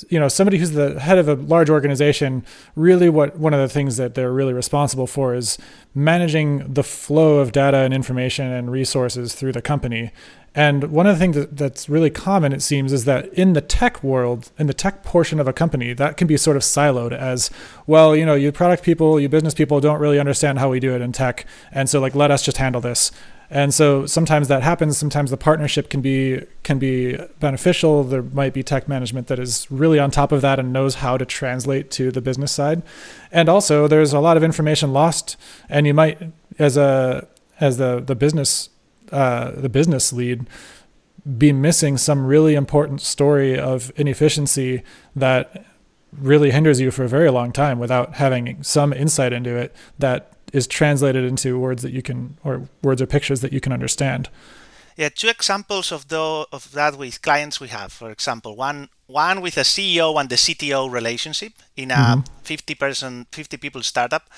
you 0.10 0.20
know 0.20 0.28
somebody 0.28 0.58
who's 0.58 0.72
the 0.72 1.00
head 1.00 1.18
of 1.18 1.28
a 1.28 1.36
large 1.36 1.70
organization 1.70 2.44
really 2.76 3.10
what 3.10 3.38
one 3.38 3.54
of 3.54 3.60
the 3.60 3.70
things 3.70 3.98
that 3.98 4.16
they're 4.16 4.34
really 4.34 4.54
responsible 4.54 5.06
for 5.06 5.36
is 5.36 5.58
managing 5.94 6.74
the 6.74 6.84
flow 6.84 7.38
of 7.38 7.52
data 7.52 7.78
and 7.78 7.94
information 7.94 8.48
and 8.48 8.72
resources 8.72 9.36
through 9.36 9.52
the 9.52 9.62
company 9.62 10.12
and 10.56 10.92
one 10.92 11.08
of 11.08 11.16
the 11.16 11.20
things 11.20 11.36
that, 11.36 11.58
that's 11.58 11.90
really 11.90 12.10
common 12.10 12.54
it 12.54 12.62
seems 12.62 12.94
is 12.94 13.06
that 13.06 13.34
in 13.34 13.54
the 13.54 13.62
tech 13.62 14.04
world 14.04 14.52
in 14.58 14.68
the 14.68 14.74
tech 14.74 15.04
portion 15.04 15.40
of 15.40 15.48
a 15.48 15.54
company 15.54 15.94
that 15.94 16.18
can 16.18 16.28
be 16.28 16.38
sort 16.38 16.56
of 16.56 16.64
siloed 16.64 17.12
as 17.12 17.50
well 17.88 18.16
you 18.16 18.26
know 18.26 18.36
you 18.36 18.52
product 18.52 18.84
people 18.84 19.20
you 19.20 19.28
business 19.28 19.54
people 19.54 19.80
don't 19.80 20.00
really 20.00 20.20
understand 20.20 20.60
how 20.60 20.70
we 20.70 20.80
do 20.80 20.94
it 20.94 21.02
in 21.02 21.12
tech 21.12 21.46
and 21.72 21.90
so 21.90 22.00
like 22.00 22.16
let 22.16 22.32
us 22.32 22.44
just 22.44 22.58
handle 22.58 22.82
this. 22.82 23.12
And 23.50 23.72
so 23.72 24.08
sometimes 24.08 24.48
that 24.48 24.64
happens. 24.64 24.98
Sometimes 24.98 25.30
the 25.30 25.38
partnership 25.38 25.90
can 25.90 26.02
be 26.02 26.44
can 26.64 26.80
be 26.80 27.18
beneficial. 27.40 28.04
There 28.04 28.24
might 28.24 28.54
be 28.54 28.64
tech 28.64 28.88
management 28.88 29.28
that 29.28 29.38
is 29.38 29.68
really 29.70 30.00
on 30.00 30.10
top 30.10 30.32
of 30.32 30.42
that 30.42 30.60
and 30.60 30.74
knows 30.74 30.96
how 30.96 31.18
to 31.18 31.26
translate 31.26 31.92
to 31.92 32.10
the 32.10 32.22
business 32.22 32.52
side. 32.52 32.82
And 33.32 33.50
also 33.50 33.88
there's 33.88 34.12
a 34.12 34.20
lot 34.20 34.38
of 34.38 34.44
information 34.44 34.92
lost 34.92 35.38
and 35.70 35.86
you 35.86 35.94
might 35.94 36.20
as 36.58 36.78
a 36.78 37.28
as 37.60 37.78
the 37.78 38.00
the 38.00 38.16
business 38.16 38.70
uh, 39.14 39.52
the 39.52 39.70
business 39.70 40.12
lead 40.12 40.48
be 41.38 41.54
missing 41.54 41.98
some 41.98 42.26
really 42.26 42.56
important 42.56 43.00
story 43.02 43.58
of 43.58 43.92
inefficiency 43.96 44.84
that 45.16 45.66
really 46.12 46.52
hinders 46.52 46.80
you 46.80 46.92
for 46.92 47.04
a 47.04 47.08
very 47.08 47.30
long 47.30 47.52
time 47.52 47.80
without 47.80 48.16
having 48.16 48.62
some 48.62 48.94
insight 48.94 49.34
into 49.34 49.56
it 49.56 49.74
that 49.98 50.34
is 50.52 50.68
translated 50.68 51.24
into 51.24 51.58
words 51.58 51.82
that 51.82 51.92
you 51.92 52.02
can 52.02 52.38
or 52.44 52.68
words 52.82 53.02
or 53.02 53.08
pictures 53.08 53.42
that 53.42 53.54
you 53.54 53.62
can 53.62 53.72
understand. 53.72 54.30
Yeah 54.98 55.10
two 55.10 55.30
examples 55.30 55.92
of 55.92 56.08
the 56.10 56.46
of 56.52 56.72
that 56.74 56.98
with 56.98 57.22
clients 57.22 57.60
we 57.60 57.70
have. 57.70 57.92
For 57.92 58.12
example 58.12 58.56
one 58.56 58.90
one 59.08 59.42
with 59.42 59.58
a 59.58 59.62
ceo 59.64 60.20
and 60.20 60.30
the 60.30 60.36
cto 60.36 60.92
relationship 60.92 61.54
in 61.76 61.90
a 61.92 61.96
mm-hmm. 61.96 62.22
50 62.44 62.76
person 62.76 63.26
50 63.32 63.58
people 63.58 63.82
startup 63.82 64.30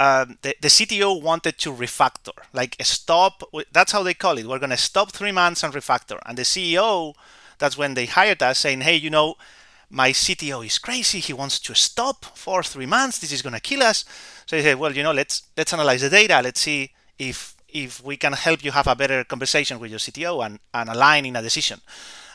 um, 0.00 0.38
the, 0.42 0.54
the 0.60 0.68
CTO 0.68 1.20
wanted 1.20 1.58
to 1.58 1.72
refactor, 1.72 2.32
like 2.52 2.76
stop. 2.80 3.42
That's 3.72 3.92
how 3.92 4.02
they 4.02 4.14
call 4.14 4.38
it. 4.38 4.46
We're 4.46 4.60
going 4.60 4.70
to 4.70 4.76
stop 4.76 5.10
three 5.10 5.32
months 5.32 5.64
and 5.64 5.74
refactor. 5.74 6.18
And 6.24 6.38
the 6.38 6.42
CEO, 6.42 7.14
that's 7.58 7.76
when 7.76 7.94
they 7.94 8.06
hired 8.06 8.42
us, 8.42 8.58
saying, 8.60 8.82
"Hey, 8.82 8.96
you 8.96 9.10
know, 9.10 9.34
my 9.90 10.10
CTO 10.10 10.64
is 10.64 10.78
crazy. 10.78 11.18
He 11.18 11.32
wants 11.32 11.58
to 11.60 11.74
stop 11.74 12.24
for 12.36 12.62
three 12.62 12.86
months. 12.86 13.18
This 13.18 13.32
is 13.32 13.42
going 13.42 13.54
to 13.54 13.60
kill 13.60 13.82
us." 13.82 14.04
So 14.46 14.56
he 14.56 14.62
said, 14.62 14.78
"Well, 14.78 14.92
you 14.92 15.02
know, 15.02 15.12
let's 15.12 15.42
let's 15.56 15.72
analyze 15.72 16.02
the 16.02 16.10
data. 16.10 16.40
Let's 16.42 16.60
see 16.60 16.92
if 17.18 17.56
if 17.68 18.02
we 18.02 18.16
can 18.16 18.34
help 18.34 18.64
you 18.64 18.70
have 18.70 18.86
a 18.86 18.94
better 18.94 19.24
conversation 19.24 19.80
with 19.80 19.90
your 19.90 19.98
CTO 19.98 20.46
and, 20.46 20.60
and 20.72 20.88
align 20.88 21.26
in 21.26 21.34
a 21.34 21.42
decision." 21.42 21.80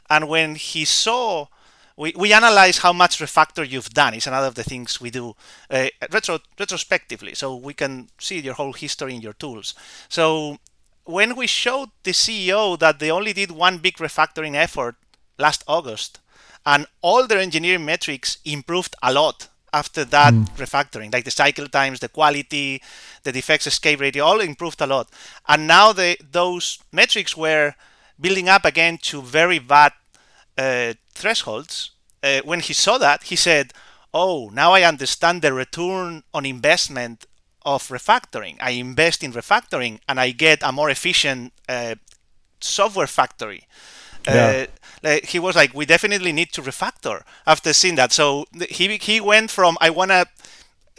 And 0.10 0.27
when 0.27 0.55
he 0.55 0.84
saw 0.84 1.48
we, 1.96 2.14
we 2.18 2.34
analyze 2.34 2.80
how 2.80 2.94
much 2.94 3.20
refactor 3.20 3.68
you've 3.68 3.90
done. 3.90 4.14
It's 4.14 4.28
another 4.28 4.48
of 4.48 4.56
the 4.56 4.64
things 4.64 5.00
we 5.00 5.10
do 5.10 5.36
uh, 5.70 5.88
retro, 6.12 6.40
retrospectively, 6.60 7.36
so 7.36 7.56
we 7.56 7.74
can 7.74 8.10
see 8.20 8.40
your 8.40 8.56
whole 8.56 8.74
history 8.74 9.16
in 9.16 9.22
your 9.22 9.34
tools. 9.34 9.74
So 10.10 10.58
when 11.06 11.36
we 11.36 11.48
showed 11.48 11.90
the 12.04 12.12
CEO 12.12 12.78
that 12.80 13.00
they 13.00 13.12
only 13.12 13.34
did 13.34 13.52
one 13.52 13.78
big 13.78 13.98
refactoring 13.98 14.56
effort 14.56 14.96
last 15.38 15.64
August, 15.68 16.20
and 16.66 16.88
all 17.02 17.28
their 17.28 17.40
engineering 17.40 17.86
metrics 17.86 18.38
improved 18.46 18.96
a 19.04 19.12
lot 19.14 19.50
after 19.74 20.06
that 20.06 20.34
mm. 20.34 20.48
refactoring, 20.56 21.12
like 21.12 21.26
the 21.26 21.32
cycle 21.32 21.68
times, 21.68 22.00
the 22.00 22.08
quality, 22.08 22.82
the 23.24 23.32
defects 23.32 23.68
escape 23.68 24.00
rate, 24.00 24.18
all 24.20 24.40
improved 24.40 24.80
a 24.82 24.88
lot. 24.88 25.10
And 25.48 25.68
now 25.68 25.92
the, 25.92 26.18
those 26.32 26.80
metrics 26.92 27.36
were 27.36 27.74
building 28.20 28.48
up 28.48 28.66
again 28.66 29.00
to 29.00 29.22
very 29.22 29.60
bad 29.60 29.92
uh, 30.58 30.94
thresholds, 31.13 31.91
uh, 32.22 32.41
when 32.43 32.60
he 32.60 32.74
saw 32.74 32.98
that, 32.98 33.24
he 33.24 33.36
said, 33.36 33.74
"Oh, 34.13 34.50
now 34.53 34.74
I 34.74 34.84
understand 34.84 35.41
the 35.41 35.53
return 35.53 36.24
on 36.34 36.46
investment 36.46 37.25
of 37.65 37.88
refactoring. 37.88 38.58
I 38.60 38.72
invest 38.72 39.24
in 39.24 39.34
refactoring, 39.34 40.00
and 40.08 40.20
I 40.20 40.32
get 40.32 40.63
a 40.63 40.72
more 40.72 40.89
efficient 40.89 41.53
uh, 41.70 41.96
software 42.60 43.08
factory." 43.08 43.67
Yeah. 44.25 44.67
Uh, 45.03 45.17
he 45.24 45.39
was 45.39 45.55
like, 45.55 45.74
"We 45.74 45.86
definitely 45.86 46.32
need 46.32 46.53
to 46.53 46.62
refactor." 46.62 47.24
After 47.46 47.74
seeing 47.74 47.96
that, 47.96 48.13
so 48.13 48.46
he 48.70 48.98
he 48.98 49.20
went 49.20 49.51
from 49.51 49.77
I 49.82 49.89
wanna 49.89 50.25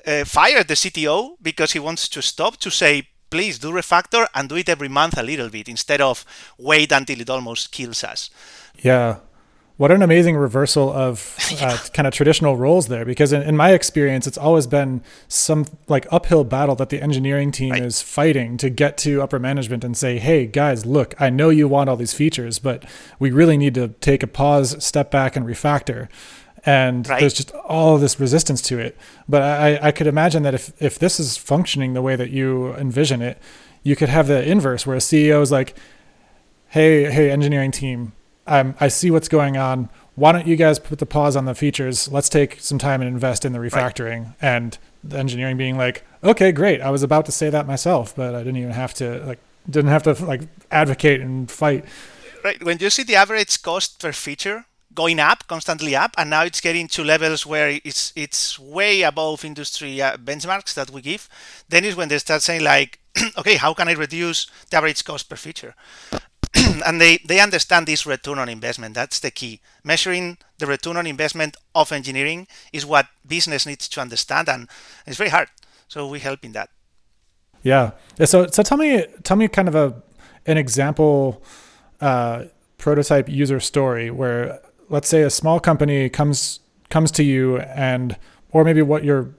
uh, 0.06 0.24
fire 0.24 0.62
the 0.62 0.74
CTO 0.74 1.36
because 1.40 1.72
he 1.72 1.78
wants 1.78 2.08
to 2.08 2.20
stop 2.20 2.58
to 2.58 2.70
say 2.70 3.08
please 3.30 3.58
do 3.58 3.72
refactor 3.72 4.26
and 4.32 4.48
do 4.48 4.54
it 4.54 4.68
every 4.68 4.88
month 4.88 5.18
a 5.18 5.22
little 5.22 5.48
bit 5.48 5.68
instead 5.68 6.00
of 6.00 6.24
wait 6.56 6.92
until 6.92 7.20
it 7.20 7.28
almost 7.28 7.72
kills 7.72 8.04
us. 8.04 8.30
Yeah, 8.80 9.16
what 9.76 9.90
an 9.90 10.02
amazing 10.02 10.36
reversal 10.36 10.92
of 10.92 11.36
uh, 11.60 11.76
kind 11.92 12.06
of 12.06 12.14
traditional 12.14 12.56
roles 12.56 12.88
there 12.88 13.04
because 13.04 13.32
in, 13.32 13.42
in, 13.42 13.56
my 13.56 13.72
experience 13.72 14.26
it's 14.26 14.38
always 14.38 14.66
been 14.66 15.02
some 15.28 15.66
like 15.88 16.06
uphill 16.10 16.44
battle 16.44 16.74
that 16.76 16.90
the 16.90 17.02
engineering 17.02 17.50
team 17.50 17.72
right. 17.72 17.82
is 17.82 18.00
fighting 18.00 18.56
to 18.56 18.70
get 18.70 18.96
to 18.96 19.22
upper 19.22 19.38
management 19.38 19.84
and 19.84 19.96
say 19.96 20.18
hey 20.18 20.46
guys 20.46 20.86
look 20.86 21.14
i 21.20 21.28
know 21.28 21.50
you 21.50 21.66
want 21.66 21.88
all 21.88 21.96
these 21.96 22.14
features 22.14 22.58
but 22.58 22.84
we 23.18 23.30
really 23.30 23.56
need 23.56 23.74
to 23.74 23.88
take 24.00 24.22
a 24.22 24.26
pause 24.26 24.82
step 24.84 25.10
back 25.10 25.36
and 25.36 25.46
refactor 25.46 26.08
and 26.66 27.08
right. 27.08 27.20
there's 27.20 27.34
just 27.34 27.52
all 27.52 27.98
this 27.98 28.18
resistance 28.18 28.62
to 28.62 28.78
it 28.78 28.96
but 29.28 29.42
I, 29.42 29.88
I 29.88 29.92
could 29.92 30.06
imagine 30.06 30.44
that 30.44 30.54
if, 30.54 30.72
if 30.80 30.98
this 30.98 31.20
is 31.20 31.36
functioning 31.36 31.92
the 31.92 32.02
way 32.02 32.16
that 32.16 32.30
you 32.30 32.74
envision 32.74 33.20
it 33.20 33.38
you 33.82 33.96
could 33.96 34.08
have 34.08 34.28
the 34.28 34.42
inverse 34.48 34.86
where 34.86 34.96
a 34.96 35.00
ceo 35.00 35.42
is 35.42 35.52
like 35.52 35.76
hey 36.68 37.10
hey 37.10 37.30
engineering 37.30 37.70
team 37.70 38.12
um, 38.46 38.74
I 38.80 38.88
see 38.88 39.10
what's 39.10 39.28
going 39.28 39.56
on. 39.56 39.88
Why 40.14 40.32
don't 40.32 40.46
you 40.46 40.56
guys 40.56 40.78
put 40.78 40.98
the 40.98 41.06
pause 41.06 41.34
on 41.34 41.44
the 41.44 41.54
features? 41.54 42.10
Let's 42.10 42.28
take 42.28 42.60
some 42.60 42.78
time 42.78 43.00
and 43.00 43.08
invest 43.08 43.44
in 43.44 43.52
the 43.52 43.58
refactoring. 43.58 44.26
Right. 44.26 44.34
And 44.40 44.78
the 45.02 45.18
engineering 45.18 45.56
being 45.56 45.76
like, 45.76 46.04
okay, 46.22 46.52
great. 46.52 46.80
I 46.80 46.90
was 46.90 47.02
about 47.02 47.26
to 47.26 47.32
say 47.32 47.50
that 47.50 47.66
myself, 47.66 48.14
but 48.14 48.34
I 48.34 48.38
didn't 48.38 48.58
even 48.58 48.72
have 48.72 48.94
to 48.94 49.24
like 49.24 49.38
didn't 49.68 49.90
have 49.90 50.02
to 50.04 50.12
like 50.24 50.42
advocate 50.70 51.20
and 51.20 51.50
fight. 51.50 51.84
Right. 52.44 52.62
When 52.62 52.78
you 52.78 52.90
see 52.90 53.02
the 53.02 53.16
average 53.16 53.62
cost 53.62 54.00
per 54.00 54.12
feature 54.12 54.66
going 54.94 55.18
up, 55.18 55.46
constantly 55.48 55.96
up, 55.96 56.14
and 56.16 56.30
now 56.30 56.44
it's 56.44 56.60
getting 56.60 56.86
to 56.88 57.02
levels 57.02 57.44
where 57.44 57.80
it's 57.84 58.12
it's 58.14 58.58
way 58.58 59.02
above 59.02 59.44
industry 59.44 60.00
uh, 60.00 60.16
benchmarks 60.16 60.74
that 60.74 60.90
we 60.90 61.00
give, 61.02 61.28
then 61.68 61.84
is 61.84 61.96
when 61.96 62.08
they 62.08 62.18
start 62.18 62.42
saying 62.42 62.62
like, 62.62 63.00
okay, 63.38 63.56
how 63.56 63.74
can 63.74 63.88
I 63.88 63.92
reduce 63.92 64.46
the 64.70 64.76
average 64.76 65.04
cost 65.04 65.28
per 65.28 65.36
feature? 65.36 65.74
and 66.86 67.00
they, 67.00 67.18
they 67.26 67.40
understand 67.40 67.86
this 67.86 68.06
return 68.06 68.38
on 68.38 68.48
investment. 68.48 68.94
That's 68.94 69.20
the 69.20 69.30
key. 69.30 69.60
Measuring 69.82 70.38
the 70.58 70.66
return 70.66 70.96
on 70.96 71.06
investment 71.06 71.56
of 71.74 71.92
engineering 71.92 72.46
is 72.72 72.86
what 72.86 73.06
business 73.26 73.66
needs 73.66 73.88
to 73.88 74.00
understand, 74.00 74.48
and 74.48 74.68
it's 75.06 75.16
very 75.16 75.30
hard. 75.30 75.48
So 75.88 76.06
we 76.06 76.20
help 76.20 76.44
in 76.44 76.52
that. 76.52 76.70
Yeah. 77.62 77.92
So 78.24 78.46
so 78.46 78.62
tell 78.62 78.78
me 78.78 79.06
tell 79.22 79.36
me 79.36 79.48
kind 79.48 79.68
of 79.68 79.74
a 79.74 80.02
an 80.46 80.58
example 80.58 81.42
uh, 82.00 82.44
prototype 82.78 83.28
user 83.28 83.60
story 83.60 84.10
where 84.10 84.60
let's 84.88 85.08
say 85.08 85.22
a 85.22 85.30
small 85.30 85.58
company 85.58 86.08
comes 86.08 86.60
comes 86.90 87.10
to 87.12 87.24
you 87.24 87.58
and 87.58 88.16
or 88.50 88.64
maybe 88.64 88.82
what 88.82 89.04
your 89.04 89.34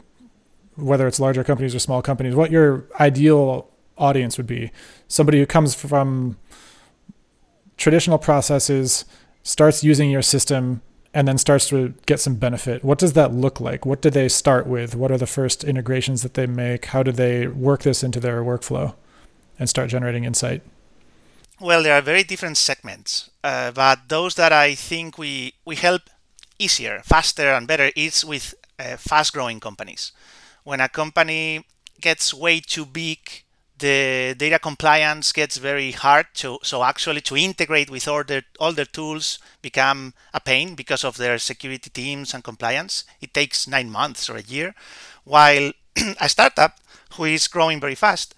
whether 0.76 1.08
it's 1.08 1.20
larger 1.20 1.44
companies 1.44 1.76
or 1.76 1.80
small 1.80 2.02
companies 2.02 2.36
what 2.36 2.52
your 2.52 2.86
ideal 3.00 3.70
audience 3.98 4.38
would 4.38 4.48
be 4.48 4.72
somebody 5.08 5.40
who 5.40 5.46
comes 5.46 5.76
from 5.76 6.38
traditional 7.78 8.18
processes, 8.18 9.06
starts 9.44 9.84
using 9.84 10.10
your 10.10 10.22
system, 10.22 10.82
and 11.14 11.28
then 11.28 11.38
starts 11.38 11.70
to 11.70 11.94
get 12.06 12.20
some 12.20 12.36
benefit. 12.36 12.84
What 12.84 13.00
does 13.00 13.14
that 13.14 13.34
look 13.34 13.62
like? 13.62 13.86
What 13.86 14.02
do 14.02 14.10
they 14.10 14.28
start 14.28 14.68
with? 14.68 14.96
What 14.96 15.12
are 15.12 15.18
the 15.18 15.26
first 15.26 15.64
integrations 15.64 16.24
that 16.24 16.34
they 16.34 16.46
make? 16.46 16.88
How 16.88 17.04
do 17.04 17.12
they 17.12 17.48
work 17.48 17.84
this 17.84 18.04
into 18.04 18.20
their 18.20 18.44
workflow 18.44 18.96
and 19.58 19.70
start 19.70 19.90
generating 19.90 20.26
insight? 20.26 20.62
Well, 21.62 21.84
there 21.84 21.96
are 21.96 22.02
very 22.02 22.24
different 22.24 22.58
segments, 22.58 23.30
uh, 23.42 23.72
but 23.72 24.10
those 24.10 24.36
that 24.36 24.52
I 24.52 24.76
think 24.76 25.18
we, 25.18 25.54
we 25.64 25.78
help 25.78 26.02
easier, 26.60 27.02
faster, 27.06 27.54
and 27.54 27.66
better 27.66 27.92
is 27.96 28.26
with 28.26 28.54
uh, 28.78 28.98
fast 28.98 29.32
growing 29.32 29.62
companies. 29.62 30.12
When 30.66 30.82
a 30.82 30.90
company 30.90 31.64
gets 32.02 32.34
way 32.34 32.60
too 32.60 32.86
big, 32.86 33.45
the 33.80 34.36
data 34.38 34.60
compliance 34.60 35.32
gets 35.34 35.58
very 35.58 35.92
hard 35.92 36.28
to 36.36 36.60
so 36.64 36.84
actually 36.84 37.22
to 37.22 37.36
integrate 37.36 37.90
with 37.90 38.08
all 38.08 38.24
their 38.24 38.44
all 38.60 38.72
their 38.74 38.86
tools 38.86 39.40
become 39.62 40.14
a 40.34 40.40
pain 40.40 40.76
because 40.76 41.04
of 41.04 41.18
their 41.18 41.38
security 41.38 41.90
teams 41.90 42.34
and 42.34 42.44
compliance. 42.44 43.04
It 43.22 43.34
takes 43.34 43.68
nine 43.68 43.90
months 43.90 44.30
or 44.30 44.38
a 44.38 44.42
year. 44.42 44.76
While 45.24 45.72
a 46.22 46.30
startup 46.30 46.80
who 47.14 47.26
is 47.26 47.48
growing 47.48 47.80
very 47.80 47.96
fast 47.96 48.34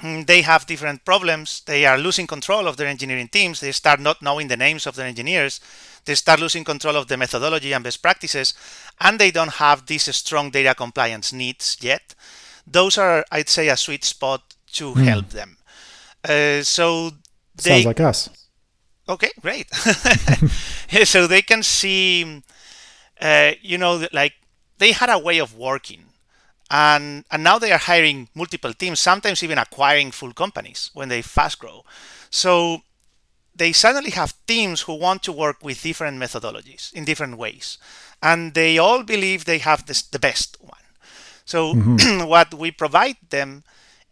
mm, 0.00 0.26
they 0.26 0.42
have 0.42 0.66
different 0.66 1.04
problems. 1.04 1.62
They 1.66 1.84
are 1.86 1.98
losing 1.98 2.26
control 2.26 2.68
of 2.68 2.76
their 2.76 2.86
engineering 2.86 3.28
teams. 3.28 3.60
They 3.60 3.72
start 3.72 4.00
not 4.00 4.22
knowing 4.22 4.48
the 4.48 4.56
names 4.56 4.86
of 4.86 4.96
their 4.96 5.06
engineers. 5.06 5.60
They 6.04 6.14
start 6.14 6.40
losing 6.40 6.64
control 6.64 6.96
of 6.96 7.08
the 7.08 7.16
methodology 7.16 7.72
and 7.72 7.82
best 7.82 8.02
practices 8.02 8.54
and 9.00 9.18
they 9.18 9.30
don't 9.30 9.54
have 9.54 9.86
these 9.86 10.14
strong 10.14 10.50
data 10.50 10.74
compliance 10.74 11.32
needs 11.32 11.76
yet 11.80 12.14
those 12.66 12.98
are, 12.98 13.24
I'd 13.30 13.48
say, 13.48 13.68
a 13.68 13.76
sweet 13.76 14.04
spot 14.04 14.42
to 14.72 14.94
mm. 14.94 15.04
help 15.04 15.30
them. 15.30 15.56
Uh, 16.24 16.62
so 16.62 17.10
they, 17.62 17.70
sounds 17.70 17.86
like 17.86 18.00
us. 18.00 18.28
Okay, 19.08 19.30
great. 19.40 19.72
so 21.04 21.26
they 21.26 21.42
can 21.42 21.62
see, 21.62 22.42
uh, 23.20 23.52
you 23.62 23.78
know, 23.78 24.06
like 24.12 24.34
they 24.78 24.92
had 24.92 25.10
a 25.10 25.18
way 25.18 25.38
of 25.38 25.56
working, 25.56 26.06
and 26.70 27.24
and 27.30 27.44
now 27.44 27.58
they 27.58 27.70
are 27.70 27.78
hiring 27.78 28.28
multiple 28.34 28.72
teams, 28.72 28.98
sometimes 28.98 29.42
even 29.42 29.58
acquiring 29.58 30.10
full 30.10 30.32
companies 30.32 30.90
when 30.92 31.08
they 31.08 31.22
fast 31.22 31.60
grow. 31.60 31.84
So 32.30 32.82
they 33.54 33.72
suddenly 33.72 34.10
have 34.10 34.34
teams 34.46 34.82
who 34.82 34.94
want 34.94 35.22
to 35.22 35.32
work 35.32 35.62
with 35.62 35.82
different 35.82 36.20
methodologies 36.20 36.92
in 36.92 37.04
different 37.04 37.38
ways, 37.38 37.78
and 38.20 38.54
they 38.54 38.76
all 38.76 39.04
believe 39.04 39.44
they 39.44 39.58
have 39.58 39.86
this, 39.86 40.02
the 40.02 40.18
best 40.18 40.56
one. 40.60 40.85
So 41.46 41.72
mm-hmm. 41.74 42.26
what 42.28 42.52
we 42.52 42.70
provide 42.70 43.16
them, 43.30 43.64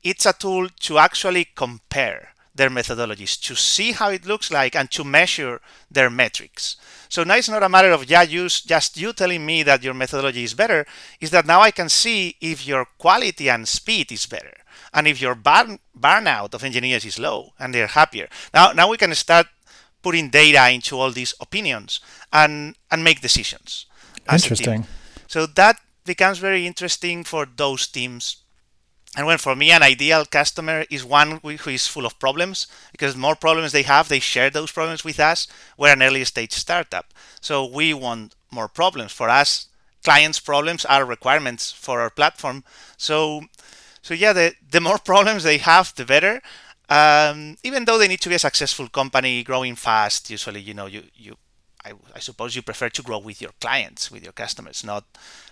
it's 0.02 0.24
a 0.24 0.32
tool 0.32 0.68
to 0.80 0.98
actually 0.98 1.48
compare 1.54 2.28
their 2.54 2.70
methodologies, 2.70 3.40
to 3.42 3.56
see 3.56 3.92
how 3.92 4.10
it 4.10 4.24
looks 4.24 4.50
like 4.50 4.76
and 4.76 4.88
to 4.92 5.02
measure 5.02 5.60
their 5.90 6.08
metrics. 6.08 6.76
So 7.08 7.24
now 7.24 7.34
it's 7.34 7.48
not 7.48 7.64
a 7.64 7.68
matter 7.68 7.90
of 7.90 8.08
yeah, 8.08 8.22
use 8.22 8.60
just 8.60 8.96
you 8.96 9.12
telling 9.12 9.44
me 9.44 9.64
that 9.64 9.82
your 9.82 9.94
methodology 9.94 10.44
is 10.44 10.54
better, 10.54 10.86
is 11.20 11.30
that 11.30 11.46
now 11.46 11.60
I 11.60 11.72
can 11.72 11.88
see 11.88 12.36
if 12.40 12.66
your 12.66 12.86
quality 12.98 13.50
and 13.50 13.66
speed 13.66 14.12
is 14.12 14.26
better. 14.26 14.54
And 14.92 15.08
if 15.08 15.20
your 15.20 15.34
burn, 15.34 15.80
burnout 15.98 16.54
of 16.54 16.62
engineers 16.62 17.04
is 17.04 17.18
low 17.18 17.52
and 17.58 17.74
they're 17.74 17.88
happier. 17.88 18.28
Now 18.54 18.72
now 18.72 18.88
we 18.88 18.96
can 18.96 19.12
start 19.14 19.48
putting 20.02 20.30
data 20.30 20.70
into 20.70 20.96
all 20.96 21.10
these 21.10 21.34
opinions 21.40 21.98
and 22.32 22.76
and 22.90 23.02
make 23.02 23.20
decisions. 23.20 23.86
Interesting. 24.30 24.86
So 25.26 25.46
that 25.46 25.80
becomes 26.04 26.38
very 26.38 26.66
interesting 26.66 27.25
for 27.25 27.46
those 27.46 27.87
teams. 27.87 28.38
And 29.16 29.26
when 29.26 29.38
for 29.38 29.54
me, 29.54 29.70
an 29.70 29.82
ideal 29.82 30.25
customer 30.25 30.84
is 30.90 31.04
one 31.04 31.40
who 31.42 31.70
is 31.70 31.87
full 31.87 32.04
of 32.04 32.18
problems 32.18 32.66
because 32.90 33.16
more 33.16 33.37
problems 33.37 33.73
they 33.73 33.82
have, 33.82 34.08
they 34.08 34.18
share 34.18 34.50
those 34.50 34.73
problems 34.73 35.04
with 35.04 35.20
us. 35.20 35.46
We're 35.78 35.92
an 35.92 36.02
early 36.02 36.25
stage 36.25 36.52
startup. 36.52 37.14
So 37.40 37.64
we 37.64 37.94
want 37.94 38.34
more 38.50 38.68
problems. 38.68 39.12
For 39.12 39.28
us, 39.28 39.68
clients' 40.02 40.40
problems 40.40 40.84
are 40.84 41.04
requirements 41.04 41.70
for 41.70 42.00
our 42.00 42.11
platform. 42.11 42.64
So 42.96 43.42
so 44.02 44.14
yeah, 44.14 44.32
the 44.32 44.54
the 44.70 44.80
more 44.80 44.99
problems 45.04 45.44
they 45.44 45.58
have, 45.58 45.94
the 45.94 46.04
better. 46.04 46.42
Um, 46.88 47.56
even 47.62 47.87
though 47.87 47.99
they 47.99 48.08
need 48.08 48.20
to 48.20 48.28
be 48.28 48.34
a 48.34 48.38
successful 48.38 48.88
company 48.88 49.42
growing 49.42 49.75
fast, 49.76 50.30
usually 50.30 50.61
you 50.61 50.75
know 50.75 50.87
you 50.87 51.04
you 51.14 51.37
I, 51.84 51.92
I 52.14 52.18
suppose 52.18 52.56
you 52.56 52.62
prefer 52.62 52.88
to 52.90 53.02
grow 53.02 53.18
with 53.18 53.40
your 53.40 53.52
clients, 53.60 54.10
with 54.10 54.22
your 54.22 54.32
customers, 54.32 54.84
not 54.84 55.04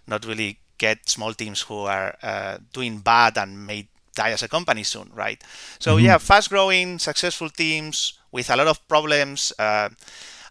not 0.06 0.24
really 0.24 0.58
get 0.78 1.08
small 1.08 1.32
teams 1.34 1.62
who 1.62 1.86
are 1.86 2.16
uh, 2.22 2.58
doing 2.72 2.98
bad 2.98 3.38
and 3.38 3.66
may 3.66 3.88
die 4.14 4.30
as 4.30 4.42
a 4.42 4.48
company 4.48 4.82
soon, 4.82 5.10
right? 5.14 5.42
So 5.78 5.96
mm-hmm. 5.96 6.06
yeah, 6.06 6.18
fast 6.18 6.50
growing, 6.50 6.98
successful 6.98 7.48
teams 7.48 8.18
with 8.30 8.50
a 8.50 8.56
lot 8.56 8.66
of 8.66 8.86
problems. 8.88 9.52
Uh, 9.58 9.90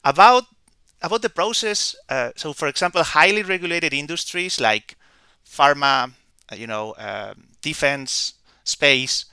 about 0.03 0.45
about 1.01 1.21
the 1.21 1.29
process. 1.29 1.95
Uh, 2.09 2.31
so 2.35 2.53
for 2.53 2.67
example, 2.67 3.03
highly 3.03 3.43
regulated 3.43 3.93
industries 3.93 4.59
like 4.59 4.95
pharma, 5.45 6.11
uh, 6.51 6.55
you 6.55 6.67
know, 6.67 6.95
um, 6.97 7.47
defense, 7.61 8.35
space, 8.63 9.25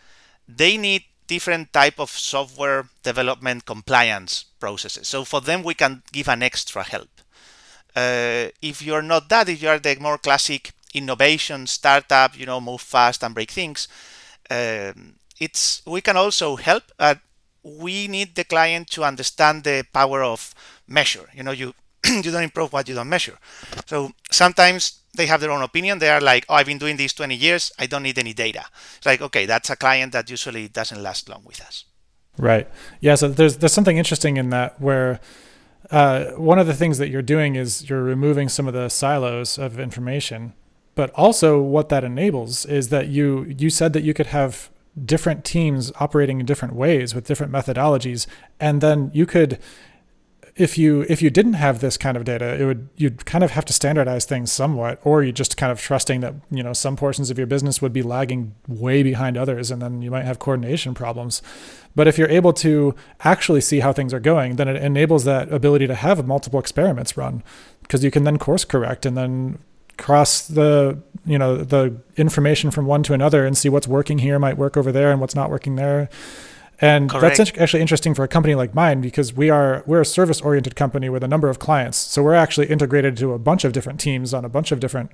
they 0.49 0.77
need 0.77 1.05
different 1.29 1.73
type 1.73 2.01
of 2.01 2.11
software 2.11 2.89
development 3.03 3.65
compliance 3.67 4.45
processes. 4.59 5.09
So 5.09 5.25
for 5.25 5.41
them, 5.41 5.63
we 5.63 5.75
can 5.75 6.03
give 6.13 6.29
an 6.29 6.43
extra 6.43 6.83
help. 6.83 7.11
Uh, 7.95 8.49
if 8.63 8.83
you're 8.83 9.03
not 9.03 9.29
that, 9.29 9.49
if 9.49 9.63
you 9.63 9.69
are 9.69 9.79
the 9.79 9.97
more 10.01 10.19
classic 10.19 10.73
innovation 10.95 11.67
startup, 11.67 12.39
you 12.39 12.47
know, 12.47 12.61
move 12.61 12.81
fast 12.81 13.23
and 13.23 13.35
break 13.35 13.51
things, 13.51 13.89
um, 14.51 15.15
it's 15.41 15.83
we 15.87 16.01
can 16.01 16.17
also 16.17 16.57
help. 16.57 16.85
Uh, 16.99 17.17
we 17.63 18.09
need 18.09 18.35
the 18.35 18.45
client 18.45 18.89
to 18.91 19.05
understand 19.05 19.65
the 19.65 19.85
power 19.93 20.23
of 20.23 20.55
measure. 20.87 21.29
You 21.35 21.43
know, 21.43 21.53
you 21.53 21.75
you 22.25 22.31
don't 22.31 22.43
improve 22.43 22.73
what 22.73 22.89
you 22.89 22.95
don't 22.95 23.09
measure. 23.09 23.39
So 23.87 24.13
sometimes 24.31 25.01
they 25.17 25.27
have 25.27 25.41
their 25.41 25.51
own 25.51 25.63
opinion. 25.63 25.99
They 25.99 26.11
are 26.11 26.21
like, 26.21 26.45
oh, 26.49 26.55
I've 26.55 26.67
been 26.67 26.79
doing 26.79 26.97
this 26.97 27.13
20 27.13 27.35
years. 27.35 27.73
I 27.79 27.87
don't 27.87 28.03
need 28.03 28.19
any 28.19 28.33
data. 28.33 28.65
It's 28.97 29.07
like, 29.07 29.21
okay, 29.21 29.47
that's 29.47 29.71
a 29.71 29.77
client 29.77 30.13
that 30.13 30.31
usually 30.31 30.69
doesn't 30.69 31.03
last 31.03 31.29
long 31.29 31.43
with 31.45 31.61
us. 31.61 31.85
Right. 32.39 32.69
Yeah. 33.01 33.17
So 33.17 33.29
there's 33.29 33.59
there's 33.59 33.73
something 33.73 33.99
interesting 33.99 34.37
in 34.37 34.51
that 34.51 34.81
where 34.81 35.19
uh, 35.91 36.27
one 36.33 36.59
of 36.59 36.67
the 36.67 36.75
things 36.75 36.99
that 36.99 37.09
you're 37.09 37.23
doing 37.23 37.57
is 37.57 37.89
you're 37.91 38.03
removing 38.03 38.49
some 38.49 38.69
of 38.69 38.75
the 38.75 38.89
silos 38.89 39.59
of 39.59 39.81
information, 39.81 40.53
but 40.95 41.11
also 41.15 41.61
what 41.61 41.89
that 41.89 42.05
enables 42.05 42.65
is 42.65 42.91
that 42.91 43.09
you 43.09 43.45
you 43.59 43.71
said 43.71 43.93
that 43.93 44.03
you 44.03 44.15
could 44.15 44.27
have 44.27 44.71
different 45.05 45.45
teams 45.45 45.93
operating 46.01 46.41
in 46.41 46.47
different 46.47 46.75
ways 46.75 47.15
with 47.15 47.27
different 47.27 47.53
methodologies, 47.53 48.27
and 48.61 48.81
then 48.81 49.11
you 49.13 49.27
could 49.27 49.59
if 50.59 50.77
you 50.77 51.07
if 51.09 51.23
you 51.23 51.31
didn't 51.31 51.55
have 51.55 51.81
this 51.81 51.97
kind 51.97 52.17
of 52.17 52.25
data, 52.25 52.61
it 52.61 52.65
would 52.65 52.89
you'd 52.97 53.25
kind 53.25 53.45
of 53.45 53.53
have 53.53 53.65
to 53.67 53.73
standardize 53.73 54.25
things 54.25 54.51
somewhat, 54.51 55.01
or 55.05 55.23
you 55.23 55.31
just 55.31 55.57
kind 55.57 55.71
of 55.71 55.81
trusting 55.81 56.21
that 56.21 56.35
you 56.51 56.63
know 56.63 56.73
some 56.73 56.97
portions 56.97 57.31
of 57.31 57.39
your 57.39 57.47
business 57.47 57.81
would 57.81 57.93
be 57.93 58.03
lagging 58.03 58.55
way 58.67 59.03
behind 59.03 59.37
others, 59.37 59.71
and 59.71 59.81
then 59.81 60.03
you 60.03 60.11
might 60.11 60.25
have 60.25 60.41
coordination 60.41 60.95
problems. 60.95 61.41
But 61.95 62.09
if 62.09 62.19
you're 62.19 62.29
able 62.29 62.53
to 62.55 62.95
actually 63.25 63.61
see 63.61 63.81
how 63.81 63.93
things 63.93 64.13
are 64.13 64.21
going, 64.21 64.57
then 64.57 64.69
it 64.69 64.83
enables 64.83 65.25
that 65.25 65.53
ability 65.53 65.87
to 65.87 65.95
have 65.95 66.27
multiple 66.27 66.59
experiments 66.59 67.17
run, 67.17 67.45
because 67.83 68.03
you 68.03 68.11
can 68.11 68.25
then 68.25 68.37
course 68.37 68.65
correct 68.65 69.07
and 69.07 69.17
then 69.17 69.59
cross 69.97 70.47
the 70.47 70.99
you 71.25 71.39
know 71.39 71.57
the 71.57 71.97
information 72.17 72.71
from 72.71 72.87
one 72.87 73.03
to 73.05 73.13
another 73.13 73.47
and 73.47 73.57
see 73.57 73.69
what's 73.69 73.89
working 73.89 74.19
here 74.19 74.39
might 74.39 74.57
work 74.57 74.77
over 74.77 74.91
there 74.91 75.11
and 75.13 75.21
what's 75.21 75.35
not 75.35 75.51
working 75.51 75.77
there 75.77 76.09
and 76.81 77.11
Correct. 77.11 77.37
that's 77.37 77.59
actually 77.59 77.81
interesting 77.81 78.15
for 78.15 78.23
a 78.23 78.29
company 78.29 78.55
like 78.55 78.75
mine 78.75 79.01
because 79.01 79.33
we 79.33 79.51
are 79.51 79.83
we're 79.87 80.01
a 80.01 80.07
service 80.07 80.41
oriented 80.41 80.77
company 80.77 81.09
with 81.09 81.25
a 81.25 81.29
number 81.29 81.49
of 81.49 81.59
clients. 81.59 81.97
So 81.97 82.23
we're 82.23 82.35
actually 82.35 82.69
integrated 82.69 83.17
to 83.17 83.33
a 83.33 83.39
bunch 83.39 83.65
of 83.65 83.73
different 83.73 83.99
teams 83.99 84.33
on 84.33 84.45
a 84.45 84.49
bunch 84.49 84.71
of 84.71 84.79
different 84.79 85.11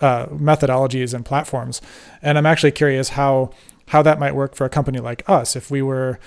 uh, 0.00 0.26
methodologies 0.26 1.14
and 1.14 1.24
platforms. 1.24 1.80
And 2.20 2.36
I'm 2.36 2.46
actually 2.46 2.72
curious 2.72 3.10
how 3.10 3.52
how 3.88 4.02
that 4.02 4.18
might 4.18 4.34
work 4.34 4.54
for 4.54 4.66
a 4.66 4.68
company 4.68 4.98
like 4.98 5.26
us 5.28 5.56
if 5.56 5.70
we 5.70 5.80
were 5.80 6.18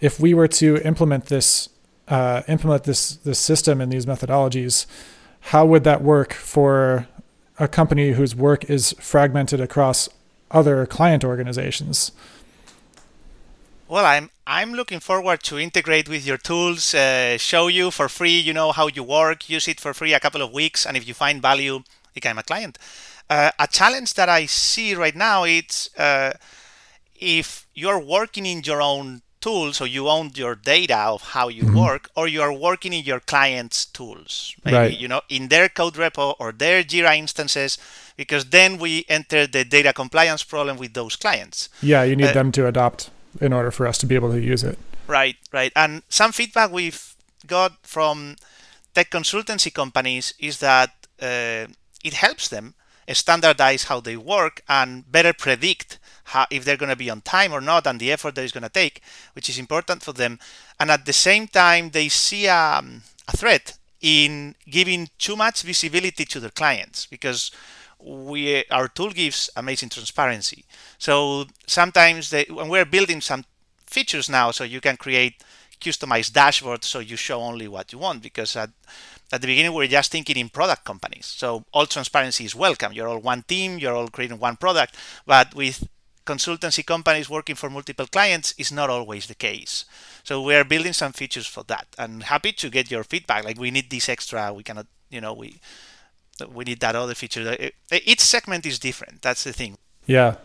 if 0.00 0.18
we 0.18 0.34
were 0.34 0.48
to 0.48 0.78
implement 0.84 1.26
this 1.26 1.68
uh, 2.08 2.42
implement 2.48 2.84
this 2.84 3.16
this 3.16 3.38
system 3.38 3.80
and 3.80 3.92
these 3.92 4.04
methodologies. 4.04 4.86
How 5.48 5.64
would 5.64 5.84
that 5.84 6.02
work 6.02 6.32
for 6.32 7.06
a 7.58 7.68
company 7.68 8.12
whose 8.12 8.34
work 8.34 8.68
is 8.68 8.94
fragmented 8.98 9.60
across 9.60 10.08
other 10.50 10.86
client 10.86 11.24
organizations? 11.24 12.10
Well, 13.86 14.06
I'm 14.06 14.30
I'm 14.46 14.72
looking 14.72 15.00
forward 15.00 15.42
to 15.44 15.58
integrate 15.58 16.08
with 16.08 16.26
your 16.26 16.38
tools, 16.38 16.94
uh, 16.94 17.36
show 17.38 17.68
you 17.68 17.90
for 17.90 18.08
free, 18.08 18.38
you 18.38 18.52
know 18.52 18.72
how 18.72 18.88
you 18.88 19.02
work, 19.02 19.48
use 19.48 19.68
it 19.68 19.80
for 19.80 19.92
free 19.92 20.14
a 20.14 20.20
couple 20.20 20.42
of 20.42 20.52
weeks, 20.52 20.86
and 20.86 20.96
if 20.96 21.06
you 21.06 21.14
find 21.14 21.42
value, 21.42 21.82
become 22.14 22.38
a 22.38 22.42
client. 22.42 22.78
Uh, 23.28 23.50
a 23.58 23.66
challenge 23.66 24.14
that 24.14 24.28
I 24.28 24.46
see 24.46 24.94
right 24.94 25.14
now 25.14 25.44
it's 25.44 25.94
uh, 25.98 26.32
if 27.20 27.66
you're 27.74 27.98
working 27.98 28.46
in 28.46 28.62
your 28.64 28.80
own 28.80 29.22
tools, 29.40 29.76
so 29.76 29.84
you 29.84 30.08
own 30.08 30.30
your 30.34 30.54
data 30.54 30.96
of 30.96 31.20
how 31.20 31.48
you 31.48 31.64
mm-hmm. 31.64 31.78
work, 31.78 32.10
or 32.16 32.26
you 32.26 32.40
are 32.40 32.52
working 32.52 32.94
in 32.94 33.04
your 33.04 33.20
client's 33.20 33.84
tools, 33.84 34.54
maybe 34.64 34.76
right. 34.76 34.98
you 34.98 35.08
know 35.08 35.20
in 35.28 35.48
their 35.48 35.68
code 35.68 35.94
repo 35.94 36.34
or 36.38 36.52
their 36.52 36.82
Jira 36.82 37.18
instances, 37.18 37.76
because 38.16 38.46
then 38.46 38.78
we 38.78 39.04
enter 39.10 39.46
the 39.46 39.62
data 39.62 39.92
compliance 39.92 40.42
problem 40.42 40.78
with 40.78 40.94
those 40.94 41.16
clients. 41.16 41.68
Yeah, 41.82 42.02
you 42.02 42.16
need 42.16 42.28
uh, 42.28 42.32
them 42.32 42.50
to 42.52 42.66
adopt 42.66 43.10
in 43.40 43.52
order 43.52 43.70
for 43.70 43.86
us 43.86 43.98
to 43.98 44.06
be 44.06 44.14
able 44.14 44.30
to 44.32 44.40
use 44.40 44.62
it. 44.64 44.78
Right, 45.06 45.36
right. 45.52 45.72
And 45.76 46.02
some 46.08 46.32
feedback 46.32 46.70
we've 46.70 47.14
got 47.46 47.86
from 47.86 48.36
tech 48.94 49.10
consultancy 49.10 49.72
companies 49.72 50.34
is 50.38 50.58
that 50.58 50.90
uh, 51.20 51.66
it 52.02 52.14
helps 52.14 52.48
them 52.48 52.74
standardize 53.12 53.84
how 53.84 54.00
they 54.00 54.16
work 54.16 54.62
and 54.68 55.10
better 55.10 55.32
predict 55.32 55.98
how, 56.24 56.46
if 56.50 56.64
they're 56.64 56.78
going 56.78 56.90
to 56.90 56.96
be 56.96 57.10
on 57.10 57.20
time 57.20 57.52
or 57.52 57.60
not 57.60 57.86
and 57.86 58.00
the 58.00 58.10
effort 58.10 58.34
that 58.34 58.42
it's 58.42 58.52
going 58.52 58.62
to 58.62 58.70
take, 58.70 59.02
which 59.34 59.48
is 59.48 59.58
important 59.58 60.02
for 60.02 60.12
them. 60.12 60.38
And 60.80 60.90
at 60.90 61.04
the 61.04 61.12
same 61.12 61.46
time, 61.46 61.90
they 61.90 62.08
see 62.08 62.48
um, 62.48 63.02
a 63.28 63.36
threat 63.36 63.76
in 64.00 64.54
giving 64.68 65.08
too 65.18 65.36
much 65.36 65.62
visibility 65.62 66.24
to 66.24 66.40
their 66.40 66.50
clients 66.50 67.06
because 67.06 67.50
we 68.04 68.64
our 68.70 68.88
tool 68.88 69.10
gives 69.10 69.50
amazing 69.56 69.88
transparency. 69.88 70.64
So 70.98 71.46
sometimes 71.66 72.30
they, 72.30 72.44
when 72.50 72.68
we're 72.68 72.84
building 72.84 73.20
some 73.20 73.44
features 73.86 74.28
now, 74.28 74.50
so 74.50 74.64
you 74.64 74.80
can 74.80 74.96
create 74.96 75.42
customized 75.80 76.32
dashboards 76.32 76.84
so 76.84 76.98
you 76.98 77.16
show 77.16 77.40
only 77.40 77.68
what 77.68 77.92
you 77.92 77.98
want 77.98 78.22
because 78.22 78.56
at, 78.56 78.70
at 79.32 79.40
the 79.40 79.46
beginning 79.46 79.72
we 79.74 79.84
are 79.84 79.88
just 79.88 80.10
thinking 80.10 80.36
in 80.36 80.48
product 80.48 80.84
companies. 80.84 81.26
So 81.26 81.64
all 81.72 81.86
transparency 81.86 82.44
is 82.44 82.54
welcome. 82.54 82.92
You're 82.92 83.08
all 83.08 83.18
one 83.18 83.42
team, 83.42 83.78
you're 83.78 83.94
all 83.94 84.08
creating 84.08 84.38
one 84.38 84.56
product, 84.56 84.96
but 85.26 85.54
with 85.54 85.86
consultancy 86.26 86.84
companies 86.84 87.28
working 87.28 87.54
for 87.54 87.68
multiple 87.68 88.06
clients 88.06 88.54
is 88.56 88.72
not 88.72 88.88
always 88.88 89.26
the 89.26 89.34
case. 89.34 89.84
So 90.22 90.42
we 90.42 90.54
are 90.54 90.64
building 90.64 90.94
some 90.94 91.12
features 91.12 91.46
for 91.46 91.64
that 91.64 91.86
and 91.98 92.22
happy 92.22 92.52
to 92.52 92.70
get 92.70 92.90
your 92.90 93.04
feedback. 93.04 93.44
Like 93.44 93.58
we 93.58 93.70
need 93.70 93.90
this 93.90 94.08
extra, 94.08 94.52
we 94.52 94.62
cannot, 94.62 94.86
you 95.10 95.20
know, 95.20 95.34
we 95.34 95.60
we 96.52 96.64
need 96.64 96.80
that 96.80 96.96
other 96.96 97.14
feature. 97.14 97.70
Each 97.90 98.20
segment 98.20 98.66
is 98.66 98.78
different. 98.78 99.22
That's 99.22 99.44
the 99.44 99.52
thing. 99.52 99.76
Yeah. 100.06 100.36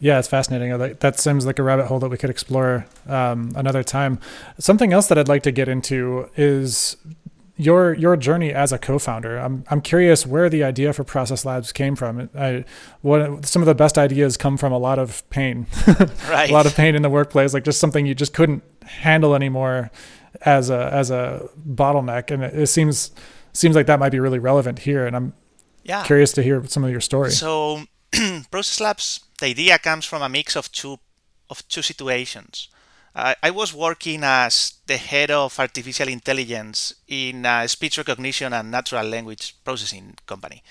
Yeah, 0.00 0.18
it's 0.20 0.28
fascinating. 0.28 0.76
That 0.78 1.18
seems 1.18 1.44
like 1.44 1.58
a 1.58 1.62
rabbit 1.62 1.86
hole 1.86 1.98
that 1.98 2.08
we 2.08 2.16
could 2.16 2.30
explore 2.30 2.86
um, 3.08 3.52
another 3.56 3.82
time. 3.82 4.20
Something 4.58 4.92
else 4.92 5.08
that 5.08 5.18
I'd 5.18 5.28
like 5.28 5.42
to 5.42 5.50
get 5.50 5.68
into 5.68 6.30
is 6.36 6.96
your 7.58 7.92
your 7.94 8.16
journey 8.16 8.52
as 8.52 8.72
a 8.72 8.78
co-founder. 8.78 9.36
I'm 9.38 9.64
I'm 9.68 9.80
curious 9.80 10.24
where 10.24 10.48
the 10.48 10.62
idea 10.62 10.92
for 10.92 11.02
Process 11.02 11.44
Labs 11.44 11.72
came 11.72 11.96
from. 11.96 12.30
I, 12.36 12.64
what 13.02 13.44
some 13.44 13.60
of 13.60 13.66
the 13.66 13.74
best 13.74 13.98
ideas 13.98 14.36
come 14.36 14.56
from 14.56 14.72
a 14.72 14.78
lot 14.78 15.00
of 15.00 15.28
pain, 15.30 15.66
right. 16.30 16.48
a 16.50 16.52
lot 16.52 16.66
of 16.66 16.76
pain 16.76 16.94
in 16.94 17.02
the 17.02 17.10
workplace, 17.10 17.52
like 17.52 17.64
just 17.64 17.80
something 17.80 18.06
you 18.06 18.14
just 18.14 18.32
couldn't 18.32 18.62
handle 18.84 19.34
anymore 19.34 19.90
as 20.42 20.70
a 20.70 20.88
as 20.92 21.10
a 21.10 21.48
bottleneck, 21.68 22.30
and 22.30 22.44
it, 22.44 22.54
it 22.54 22.66
seems 22.68 23.10
seems 23.58 23.74
like 23.76 23.86
that 23.86 23.98
might 23.98 24.12
be 24.12 24.20
really 24.20 24.38
relevant 24.38 24.80
here, 24.80 25.06
and 25.06 25.14
I'm 25.16 25.32
yeah. 25.82 26.04
curious 26.04 26.32
to 26.32 26.42
hear 26.42 26.64
some 26.66 26.84
of 26.84 26.90
your 26.90 27.00
story. 27.00 27.30
So, 27.30 27.82
Process 28.50 28.80
Labs, 28.80 29.20
the 29.40 29.46
idea 29.46 29.78
comes 29.78 30.04
from 30.04 30.22
a 30.22 30.28
mix 30.28 30.56
of 30.56 30.70
two 30.72 30.98
of 31.50 31.66
two 31.68 31.82
situations. 31.82 32.68
Uh, 33.14 33.34
I 33.42 33.50
was 33.50 33.74
working 33.74 34.22
as 34.22 34.74
the 34.86 34.96
head 34.96 35.30
of 35.30 35.58
artificial 35.58 36.08
intelligence 36.08 36.94
in 37.08 37.44
a 37.46 37.66
speech 37.66 37.98
recognition 37.98 38.52
and 38.52 38.70
natural 38.70 39.06
language 39.06 39.56
processing 39.64 40.14
company. 40.26 40.62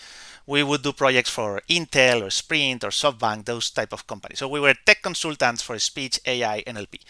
We 0.46 0.64
would 0.64 0.82
do 0.82 0.94
projects 0.94 1.30
for 1.30 1.62
Intel 1.70 2.26
or 2.26 2.30
Sprint 2.30 2.86
or 2.86 2.90
SoftBank, 2.90 3.46
those 3.46 3.70
type 3.72 3.92
of 3.92 4.08
companies. 4.08 4.40
So 4.40 4.48
we 4.48 4.62
were 4.62 4.74
tech 4.86 5.02
consultants 5.02 5.62
for 5.62 5.78
speech, 5.78 6.22
AI, 6.26 6.64
NLP. 6.66 7.02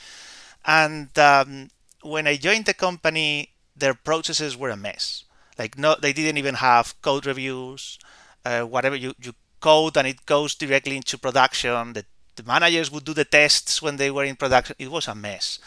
And 0.66 1.18
um, 1.20 1.70
when 2.02 2.26
I 2.26 2.38
joined 2.38 2.66
the 2.66 2.74
company, 2.74 3.50
their 3.76 3.94
processes 3.94 4.58
were 4.58 4.72
a 4.72 4.78
mess. 4.78 5.24
Like 5.58 5.78
no, 5.78 5.96
they 6.00 6.14
didn't 6.14 6.38
even 6.38 6.56
have 6.56 7.00
code 7.02 7.26
reviews. 7.26 8.00
Uh, 8.46 8.62
whatever 8.62 8.96
you, 8.96 9.14
you 9.22 9.34
code 9.60 9.98
and 9.98 10.08
it 10.08 10.26
goes 10.26 10.56
directly 10.56 10.96
into 10.96 11.18
production. 11.18 11.94
The, 11.94 12.06
the 12.36 12.44
managers 12.44 12.92
would 12.92 13.04
do 13.04 13.14
the 13.14 13.26
tests 13.26 13.82
when 13.82 13.98
they 13.98 14.12
were 14.12 14.24
in 14.24 14.36
production. 14.36 14.76
It 14.80 14.92
was 14.92 15.08
a 15.08 15.16
mess. 15.16 15.60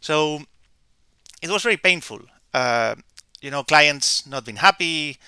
So 0.00 0.40
it 1.42 1.50
was 1.50 1.62
very 1.62 1.76
painful. 1.76 2.20
Uh, 2.52 2.94
you 3.40 3.50
know, 3.50 3.62
clients 3.62 4.26
not 4.26 4.44
being 4.44 4.56
happy, 4.56 5.18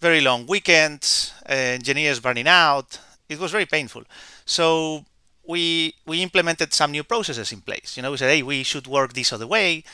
very 0.00 0.20
long 0.20 0.46
weekends, 0.46 1.32
uh, 1.48 1.52
engineers 1.52 2.20
burning 2.20 2.48
out. 2.48 2.98
It 3.28 3.38
was 3.38 3.52
very 3.52 3.66
painful. 3.66 4.04
So 4.44 5.04
we 5.46 5.94
we 6.06 6.22
implemented 6.22 6.72
some 6.72 6.92
new 6.92 7.04
processes 7.04 7.52
in 7.52 7.60
place. 7.60 7.96
You 7.96 8.02
know, 8.02 8.10
we 8.10 8.16
said, 8.16 8.30
hey, 8.30 8.42
we 8.42 8.62
should 8.62 8.86
work 8.86 9.12
this 9.12 9.32
other 9.32 9.46
way, 9.46 9.84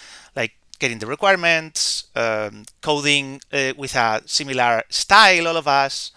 getting 0.80 0.98
the 0.98 1.06
requirements, 1.06 2.04
um, 2.16 2.64
coding 2.80 3.40
uh, 3.52 3.72
with 3.76 3.94
a 3.94 4.22
similar 4.26 4.82
style, 4.88 5.46
all 5.48 5.56
of 5.56 5.68
us, 5.68 6.10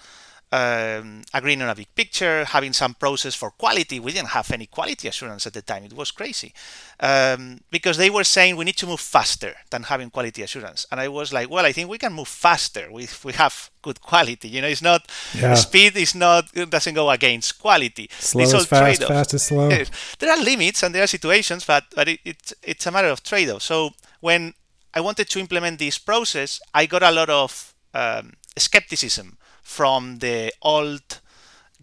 um, 0.53 1.23
agreeing 1.33 1.63
on 1.63 1.69
a 1.69 1.75
big 1.75 1.93
picture, 1.95 2.45
having 2.45 2.73
some 2.73 2.93
process 2.93 3.33
for 3.33 3.49
quality. 3.49 3.99
We 3.99 4.11
didn't 4.11 4.29
have 4.29 4.51
any 4.51 4.67
quality 4.67 5.07
assurance 5.07 5.47
at 5.47 5.53
the 5.53 5.63
time. 5.63 5.83
It 5.83 5.93
was 5.93 6.11
crazy 6.11 6.53
um, 6.99 7.61
because 7.71 7.97
they 7.97 8.11
were 8.11 8.23
saying 8.23 8.55
we 8.55 8.65
need 8.65 8.77
to 8.77 8.85
move 8.85 8.99
faster 8.99 9.55
than 9.71 9.83
having 9.83 10.11
quality 10.11 10.43
assurance. 10.43 10.85
And 10.91 10.99
I 10.99 11.07
was 11.07 11.33
like, 11.33 11.49
well, 11.49 11.65
I 11.65 11.71
think 11.71 11.89
we 11.89 11.97
can 11.97 12.13
move 12.13 12.27
faster 12.27 12.87
if 12.91 13.25
we 13.25 13.33
have 13.33 13.71
good 13.81 13.99
quality. 13.99 14.47
You 14.47 14.61
know, 14.61 14.67
it's 14.67 14.83
not 14.83 15.09
yeah. 15.33 15.55
speed 15.55 15.97
is 15.97 16.13
not 16.13 16.45
it 16.53 16.69
doesn't 16.69 16.93
go 16.93 17.09
against 17.09 17.59
quality. 17.59 18.07
Slow 18.19 18.43
is 18.43 18.65
fast, 18.67 19.03
fast 19.05 19.33
is 19.33 19.43
slow. 19.43 19.69
There 19.69 20.31
are 20.31 20.43
limits 20.43 20.83
and 20.83 20.93
there 20.93 21.03
are 21.03 21.07
situations, 21.07 21.65
but 21.65 21.85
but 21.95 22.07
it, 22.07 22.19
it's 22.23 22.53
it's 22.61 22.85
a 22.85 22.91
matter 22.91 23.07
of 23.07 23.23
trade-off. 23.23 23.63
So 23.63 23.93
when 24.23 24.53
I 24.93 25.01
wanted 25.01 25.29
to 25.31 25.39
implement 25.39 25.79
this 25.79 25.99
process, 25.99 26.61
I 26.73 26.85
got 26.85 27.03
a 27.03 27.11
lot 27.11 27.29
of 27.29 27.73
um, 27.93 28.31
skepticism 28.55 29.37
from 29.61 30.19
the 30.19 30.53
old 30.61 31.19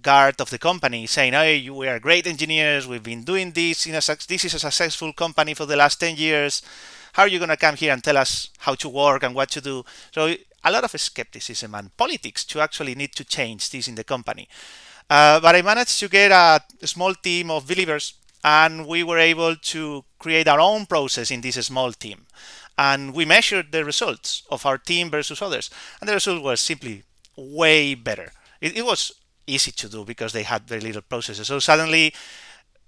guard 0.01 0.41
of 0.41 0.49
the 0.49 0.59
company 0.59 1.07
saying, 1.07 1.35
"Hey, 1.35 1.69
we 1.69 1.87
are 1.87 2.01
great 2.01 2.27
engineers. 2.27 2.89
We've 2.89 3.03
been 3.13 3.25
doing 3.25 3.53
this. 3.53 3.87
In 3.87 3.95
a, 3.95 4.01
this 4.01 4.45
is 4.47 4.55
a 4.55 4.59
successful 4.59 5.13
company 5.13 5.53
for 5.53 5.67
the 5.67 5.77
last 5.77 6.01
10 6.01 6.17
years. 6.17 6.63
How 7.13 7.25
are 7.25 7.29
you 7.29 7.39
going 7.39 7.57
to 7.57 7.59
come 7.59 7.77
here 7.77 7.93
and 7.93 8.03
tell 8.03 8.17
us 8.17 8.49
how 8.61 8.75
to 8.77 8.89
work 8.89 9.23
and 9.23 9.35
what 9.35 9.51
to 9.51 9.61
do?" 9.61 9.85
So 10.11 10.35
a 10.65 10.71
lot 10.73 10.85
of 10.85 10.99
skepticism 10.99 11.75
and 11.75 11.95
politics 11.95 12.47
to 12.47 12.61
actually 12.61 12.95
need 12.95 13.13
to 13.17 13.25
change 13.25 13.69
this 13.69 13.87
in 13.87 13.97
the 13.97 14.05
company. 14.05 14.49
Uh, 15.11 15.41
but 15.41 15.57
I 15.57 15.61
managed 15.61 15.99
to 16.01 16.09
get 16.09 16.31
a 16.31 16.87
small 16.87 17.13
team 17.15 17.51
of 17.51 17.67
believers, 17.67 18.15
and 18.45 18.87
we 18.87 19.03
were 19.03 19.19
able 19.19 19.57
to 19.57 20.05
create 20.19 20.49
our 20.49 20.61
own 20.61 20.87
process 20.87 21.31
in 21.31 21.41
this 21.41 21.57
small 21.67 21.93
team. 21.93 22.27
And 22.79 23.15
we 23.15 23.25
measured 23.25 23.73
the 23.73 23.85
results 23.85 24.43
of 24.51 24.65
our 24.65 24.79
team 24.79 25.11
versus 25.11 25.43
others, 25.43 25.71
and 26.01 26.09
the 26.09 26.15
result 26.15 26.43
was 26.43 26.61
simply 26.61 27.03
way 27.37 27.95
better. 27.95 28.33
It, 28.61 28.77
it 28.77 28.85
was 28.85 29.13
easy 29.47 29.73
to 29.73 29.89
do 29.89 30.05
because 30.05 30.33
they 30.33 30.45
had 30.45 30.63
very 30.69 30.81
little 30.81 31.03
processes. 31.03 31.49
So 31.49 31.59
suddenly 31.59 32.15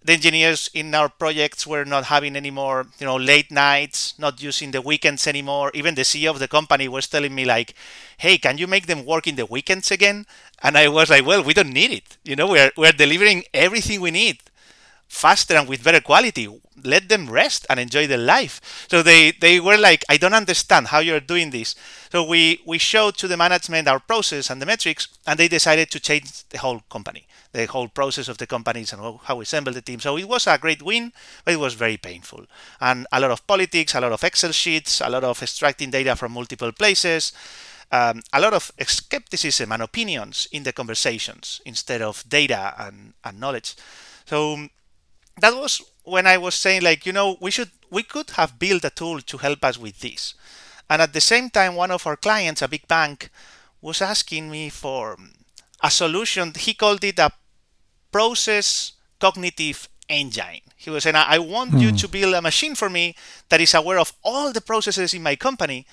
the 0.04 0.14
engineers 0.14 0.68
in 0.74 0.94
our 0.94 1.08
projects 1.08 1.66
were 1.66 1.84
not 1.84 2.04
having 2.06 2.34
any 2.36 2.50
more, 2.50 2.86
you 2.98 3.06
know, 3.06 3.16
late 3.16 3.50
nights, 3.52 4.18
not 4.18 4.42
using 4.42 4.72
the 4.72 4.80
weekends 4.82 5.26
anymore. 5.28 5.70
Even 5.74 5.94
the 5.94 6.04
CEO 6.04 6.30
of 6.30 6.40
the 6.40 6.48
company 6.48 6.88
was 6.88 7.06
telling 7.06 7.34
me 7.34 7.44
like, 7.44 7.74
"Hey, 8.18 8.36
can 8.38 8.58
you 8.58 8.66
make 8.66 8.86
them 8.86 9.04
work 9.04 9.26
in 9.28 9.36
the 9.36 9.46
weekends 9.46 9.90
again?" 9.92 10.26
And 10.62 10.76
I 10.76 10.88
was 10.88 11.10
like, 11.10 11.24
"Well, 11.24 11.42
we 11.44 11.54
don't 11.54 11.72
need 11.72 11.92
it. 11.92 12.16
You 12.24 12.34
know, 12.36 12.48
we're 12.48 12.72
we're 12.76 12.92
delivering 12.92 13.44
everything 13.54 14.00
we 14.00 14.10
need 14.10 14.38
faster 15.12 15.54
and 15.54 15.68
with 15.68 15.84
better 15.84 16.00
quality. 16.00 16.48
Let 16.82 17.08
them 17.08 17.30
rest 17.30 17.66
and 17.68 17.78
enjoy 17.78 18.06
their 18.06 18.18
life. 18.18 18.86
So 18.90 19.02
they, 19.02 19.32
they 19.32 19.60
were 19.60 19.76
like, 19.76 20.04
I 20.08 20.16
don't 20.16 20.32
understand 20.32 20.88
how 20.88 21.00
you're 21.00 21.20
doing 21.20 21.50
this. 21.50 21.76
So 22.10 22.24
we, 22.24 22.60
we 22.66 22.78
showed 22.78 23.16
to 23.18 23.28
the 23.28 23.36
management 23.36 23.88
our 23.88 24.00
process 24.00 24.50
and 24.50 24.60
the 24.60 24.66
metrics, 24.66 25.08
and 25.26 25.38
they 25.38 25.48
decided 25.48 25.90
to 25.90 26.00
change 26.00 26.48
the 26.48 26.58
whole 26.58 26.80
company, 26.90 27.26
the 27.52 27.66
whole 27.66 27.88
process 27.88 28.26
of 28.26 28.38
the 28.38 28.46
companies 28.46 28.92
and 28.92 29.02
how 29.24 29.36
we 29.36 29.42
assemble 29.42 29.72
the 29.72 29.82
team. 29.82 30.00
So 30.00 30.16
it 30.16 30.26
was 30.26 30.46
a 30.46 30.58
great 30.58 30.82
win, 30.82 31.12
but 31.44 31.54
it 31.54 31.60
was 31.60 31.74
very 31.74 31.98
painful. 31.98 32.46
And 32.80 33.06
a 33.12 33.20
lot 33.20 33.30
of 33.30 33.46
politics, 33.46 33.94
a 33.94 34.00
lot 34.00 34.12
of 34.12 34.24
Excel 34.24 34.52
sheets, 34.52 35.02
a 35.02 35.10
lot 35.10 35.24
of 35.24 35.42
extracting 35.42 35.90
data 35.90 36.16
from 36.16 36.32
multiple 36.32 36.72
places. 36.72 37.32
Um, 37.92 38.22
a 38.32 38.40
lot 38.40 38.54
of 38.54 38.72
skepticism 38.86 39.70
and 39.70 39.82
opinions 39.82 40.48
in 40.50 40.62
the 40.62 40.72
conversations 40.72 41.60
instead 41.66 42.00
of 42.00 42.24
data 42.26 42.74
and, 42.78 43.12
and 43.22 43.38
knowledge. 43.38 43.76
So 44.24 44.68
that 45.40 45.54
was 45.54 45.82
when 46.04 46.26
I 46.26 46.38
was 46.38 46.54
saying 46.54 46.82
like, 46.82 47.06
you 47.06 47.12
know, 47.12 47.36
we 47.40 47.50
should 47.50 47.70
we 47.90 48.02
could 48.02 48.30
have 48.30 48.58
built 48.58 48.84
a 48.84 48.90
tool 48.90 49.20
to 49.20 49.36
help 49.38 49.64
us 49.64 49.78
with 49.78 50.00
this. 50.00 50.34
And 50.88 51.00
at 51.00 51.12
the 51.12 51.20
same 51.20 51.50
time, 51.50 51.74
one 51.74 51.90
of 51.90 52.06
our 52.06 52.16
clients, 52.16 52.62
a 52.62 52.68
big 52.68 52.86
bank, 52.88 53.30
was 53.80 54.02
asking 54.02 54.50
me 54.50 54.68
for 54.68 55.16
a 55.82 55.90
solution. 55.90 56.52
He 56.56 56.74
called 56.74 57.04
it 57.04 57.18
a 57.18 57.32
process 58.10 58.92
cognitive 59.18 59.88
engine. 60.08 60.60
He 60.76 60.90
was 60.90 61.04
saying, 61.04 61.16
I 61.16 61.38
want 61.38 61.74
you 61.74 61.90
hmm. 61.90 61.96
to 61.96 62.08
build 62.08 62.34
a 62.34 62.42
machine 62.42 62.74
for 62.74 62.90
me 62.90 63.14
that 63.48 63.60
is 63.60 63.74
aware 63.74 63.98
of 63.98 64.12
all 64.22 64.52
the 64.52 64.60
processes 64.60 65.14
in 65.14 65.22
my 65.22 65.36
company 65.36 65.86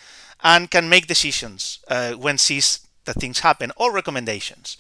and 0.44 0.70
can 0.70 0.90
make 0.90 1.08
decisions 1.08 1.80
uh, 1.88 2.14
when 2.14 2.38
sees 2.38 2.88
that 3.06 3.16
things 3.16 3.40
happen 3.40 3.72
or 3.78 3.92
recommendations. 3.92 4.78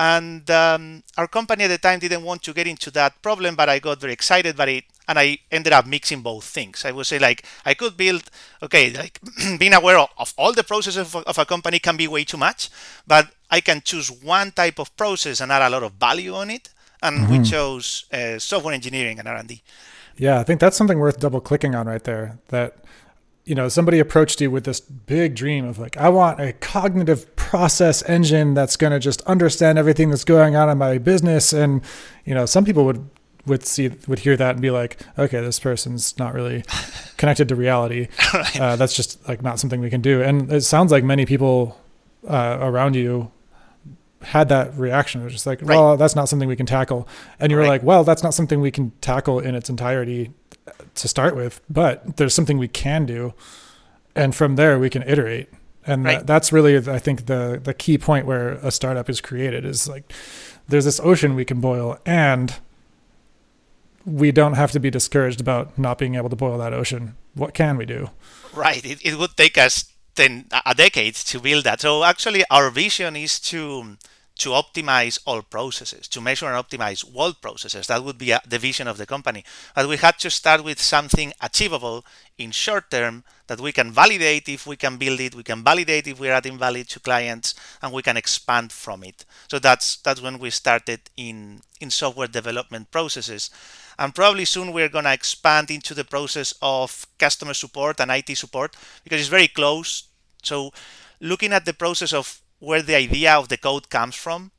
And 0.00 0.50
um, 0.50 1.02
our 1.18 1.28
company 1.28 1.64
at 1.64 1.68
the 1.68 1.76
time 1.76 1.98
didn't 1.98 2.22
want 2.22 2.42
to 2.44 2.54
get 2.54 2.66
into 2.66 2.90
that 2.92 3.20
problem, 3.20 3.54
but 3.54 3.68
I 3.68 3.80
got 3.80 4.00
very 4.00 4.14
excited 4.14 4.56
by 4.56 4.68
it, 4.68 4.84
and 5.06 5.18
I 5.18 5.40
ended 5.52 5.74
up 5.74 5.84
mixing 5.84 6.22
both 6.22 6.44
things. 6.44 6.86
I 6.86 6.90
would 6.90 7.04
say 7.04 7.18
like 7.18 7.44
I 7.66 7.74
could 7.74 7.98
build, 7.98 8.22
okay, 8.62 8.90
like 8.94 9.20
being 9.58 9.74
aware 9.74 9.98
of, 9.98 10.08
of 10.16 10.32
all 10.38 10.54
the 10.54 10.64
processes 10.64 11.14
of, 11.14 11.16
of 11.16 11.36
a 11.36 11.44
company 11.44 11.78
can 11.80 11.98
be 11.98 12.08
way 12.08 12.24
too 12.24 12.38
much, 12.38 12.70
but 13.06 13.28
I 13.50 13.60
can 13.60 13.82
choose 13.84 14.10
one 14.10 14.52
type 14.52 14.78
of 14.78 14.96
process 14.96 15.38
and 15.42 15.52
add 15.52 15.60
a 15.60 15.68
lot 15.68 15.82
of 15.82 15.92
value 15.92 16.34
on 16.34 16.48
it. 16.48 16.70
And 17.02 17.18
mm-hmm. 17.20 17.32
we 17.32 17.42
chose 17.42 18.06
uh, 18.10 18.38
software 18.38 18.72
engineering 18.72 19.18
and 19.18 19.28
R&D. 19.28 19.62
Yeah, 20.16 20.40
I 20.40 20.44
think 20.44 20.60
that's 20.60 20.78
something 20.78 20.98
worth 20.98 21.20
double 21.20 21.42
clicking 21.42 21.74
on 21.74 21.86
right 21.86 22.04
there. 22.04 22.38
That 22.48 22.78
you 23.50 23.56
know 23.56 23.68
somebody 23.68 23.98
approached 23.98 24.40
you 24.40 24.48
with 24.48 24.62
this 24.62 24.78
big 24.78 25.34
dream 25.34 25.64
of 25.64 25.76
like 25.76 25.96
i 25.96 26.08
want 26.08 26.38
a 26.38 26.52
cognitive 26.52 27.34
process 27.34 28.00
engine 28.08 28.54
that's 28.54 28.76
going 28.76 28.92
to 28.92 29.00
just 29.00 29.20
understand 29.22 29.76
everything 29.76 30.08
that's 30.08 30.22
going 30.22 30.54
on 30.54 30.70
in 30.70 30.78
my 30.78 30.98
business 30.98 31.52
and 31.52 31.82
you 32.24 32.32
know 32.32 32.46
some 32.46 32.64
people 32.64 32.84
would 32.84 33.10
would 33.46 33.66
see 33.66 33.90
would 34.06 34.20
hear 34.20 34.36
that 34.36 34.52
and 34.52 34.62
be 34.62 34.70
like 34.70 35.00
okay 35.18 35.40
this 35.40 35.58
person's 35.58 36.16
not 36.16 36.32
really 36.32 36.62
connected 37.16 37.48
to 37.48 37.56
reality 37.56 38.06
right. 38.32 38.60
uh, 38.60 38.76
that's 38.76 38.94
just 38.94 39.26
like 39.26 39.42
not 39.42 39.58
something 39.58 39.80
we 39.80 39.90
can 39.90 40.00
do 40.00 40.22
and 40.22 40.52
it 40.52 40.60
sounds 40.60 40.92
like 40.92 41.02
many 41.02 41.26
people 41.26 41.76
uh, 42.28 42.56
around 42.60 42.94
you 42.94 43.32
had 44.22 44.50
that 44.50 44.76
reaction. 44.76 45.22
It 45.22 45.24
was 45.24 45.32
just 45.32 45.46
like, 45.46 45.62
right. 45.62 45.68
well, 45.68 45.96
that's 45.96 46.14
not 46.14 46.28
something 46.28 46.46
we 46.46 46.54
can 46.54 46.66
tackle. 46.66 47.08
And 47.38 47.50
you 47.50 47.56
were 47.56 47.62
right. 47.62 47.70
like, 47.70 47.82
well, 47.82 48.04
that's 48.04 48.22
not 48.22 48.34
something 48.34 48.60
we 48.60 48.70
can 48.70 48.92
tackle 49.00 49.40
in 49.40 49.54
its 49.54 49.70
entirety 49.70 50.30
to 50.94 51.08
start 51.08 51.36
with, 51.36 51.60
but 51.68 52.16
there's 52.16 52.34
something 52.34 52.58
we 52.58 52.68
can 52.68 53.06
do, 53.06 53.34
and 54.14 54.34
from 54.34 54.56
there 54.56 54.78
we 54.78 54.90
can 54.90 55.02
iterate. 55.02 55.48
And 55.86 56.04
right. 56.04 56.18
that, 56.18 56.26
that's 56.26 56.52
really, 56.52 56.76
I 56.76 56.98
think, 56.98 57.26
the 57.26 57.60
the 57.62 57.74
key 57.74 57.98
point 57.98 58.26
where 58.26 58.52
a 58.62 58.70
startup 58.70 59.08
is 59.08 59.20
created 59.20 59.64
is 59.64 59.88
like 59.88 60.12
there's 60.68 60.84
this 60.84 61.00
ocean 61.00 61.34
we 61.34 61.44
can 61.44 61.60
boil, 61.60 61.98
and 62.04 62.54
we 64.04 64.32
don't 64.32 64.54
have 64.54 64.72
to 64.72 64.80
be 64.80 64.90
discouraged 64.90 65.40
about 65.40 65.78
not 65.78 65.98
being 65.98 66.14
able 66.16 66.28
to 66.28 66.36
boil 66.36 66.58
that 66.58 66.72
ocean. 66.72 67.16
What 67.34 67.54
can 67.54 67.76
we 67.76 67.86
do? 67.86 68.10
Right. 68.54 68.84
It, 68.84 69.04
it 69.04 69.18
would 69.18 69.36
take 69.36 69.56
us 69.56 69.92
ten 70.14 70.46
uh, 70.52 70.60
a 70.66 70.74
decade 70.74 71.14
to 71.14 71.40
build 71.40 71.64
that. 71.64 71.80
So 71.80 72.04
actually, 72.04 72.44
our 72.50 72.70
vision 72.70 73.16
is 73.16 73.40
to 73.40 73.96
to 74.40 74.50
optimize 74.50 75.18
all 75.26 75.42
processes, 75.42 76.08
to 76.08 76.18
measure 76.18 76.46
and 76.46 76.56
optimize 76.56 77.04
all 77.14 77.34
processes. 77.34 77.86
That 77.88 78.02
would 78.02 78.16
be 78.16 78.30
a, 78.30 78.40
the 78.48 78.58
vision 78.58 78.88
of 78.88 78.96
the 78.96 79.04
company. 79.04 79.44
But 79.74 79.86
we 79.86 79.98
had 79.98 80.18
to 80.20 80.30
start 80.30 80.64
with 80.64 80.80
something 80.80 81.34
achievable 81.42 82.06
in 82.38 82.50
short 82.50 82.90
term 82.90 83.22
that 83.48 83.60
we 83.60 83.70
can 83.70 83.92
validate 83.92 84.48
if 84.48 84.66
we 84.66 84.76
can 84.76 84.96
build 84.96 85.20
it, 85.20 85.34
we 85.34 85.42
can 85.42 85.62
validate 85.62 86.06
if 86.06 86.18
we're 86.18 86.32
adding 86.32 86.56
value 86.56 86.84
to 86.84 87.00
clients, 87.00 87.54
and 87.82 87.92
we 87.92 88.00
can 88.00 88.16
expand 88.16 88.72
from 88.72 89.04
it. 89.04 89.26
So 89.50 89.58
that's 89.58 89.98
that's 89.98 90.22
when 90.22 90.38
we 90.38 90.48
started 90.48 91.00
in 91.18 91.60
in 91.78 91.90
software 91.90 92.28
development 92.28 92.90
processes. 92.90 93.50
And 93.98 94.14
probably 94.14 94.46
soon 94.46 94.72
we're 94.72 94.88
going 94.88 95.04
to 95.04 95.12
expand 95.12 95.70
into 95.70 95.92
the 95.92 96.04
process 96.04 96.54
of 96.62 97.06
customer 97.18 97.52
support 97.52 98.00
and 98.00 98.10
IT 98.10 98.34
support 98.38 98.74
because 99.04 99.20
it's 99.20 99.28
very 99.28 99.48
close. 99.48 100.04
So 100.42 100.72
looking 101.20 101.52
at 101.52 101.66
the 101.66 101.74
process 101.74 102.14
of 102.14 102.40
where 102.60 102.82
the 102.82 102.94
idea 102.94 103.34
of 103.34 103.48
the 103.48 103.56
code 103.56 103.88
comes 103.88 104.14
from. 104.14 104.52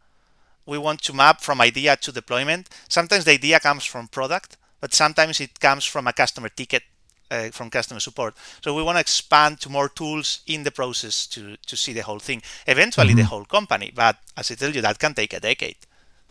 We 0.65 0.77
want 0.77 1.01
to 1.03 1.13
map 1.13 1.41
from 1.41 1.61
idea 1.61 1.95
to 1.97 2.11
deployment. 2.11 2.69
Sometimes 2.89 3.25
the 3.25 3.31
idea 3.31 3.59
comes 3.59 3.85
from 3.85 4.07
product, 4.07 4.57
but 4.79 4.93
sometimes 4.93 5.39
it 5.39 5.59
comes 5.59 5.85
from 5.85 6.07
a 6.07 6.13
customer 6.13 6.49
ticket 6.49 6.83
uh, 7.31 7.49
from 7.51 7.69
customer 7.69 7.99
support. 7.99 8.35
So 8.63 8.75
we 8.75 8.83
want 8.83 8.97
to 8.97 8.99
expand 8.99 9.61
to 9.61 9.69
more 9.69 9.89
tools 9.89 10.41
in 10.45 10.63
the 10.63 10.71
process 10.71 11.25
to, 11.27 11.55
to 11.65 11.77
see 11.77 11.93
the 11.93 12.01
whole 12.01 12.19
thing, 12.19 12.41
eventually 12.67 13.09
mm-hmm. 13.09 13.17
the 13.17 13.25
whole 13.25 13.45
company. 13.45 13.91
But 13.95 14.17
as 14.35 14.51
I 14.51 14.55
tell 14.55 14.71
you, 14.71 14.81
that 14.81 14.99
can 14.99 15.13
take 15.13 15.33
a 15.33 15.39
decade. 15.39 15.77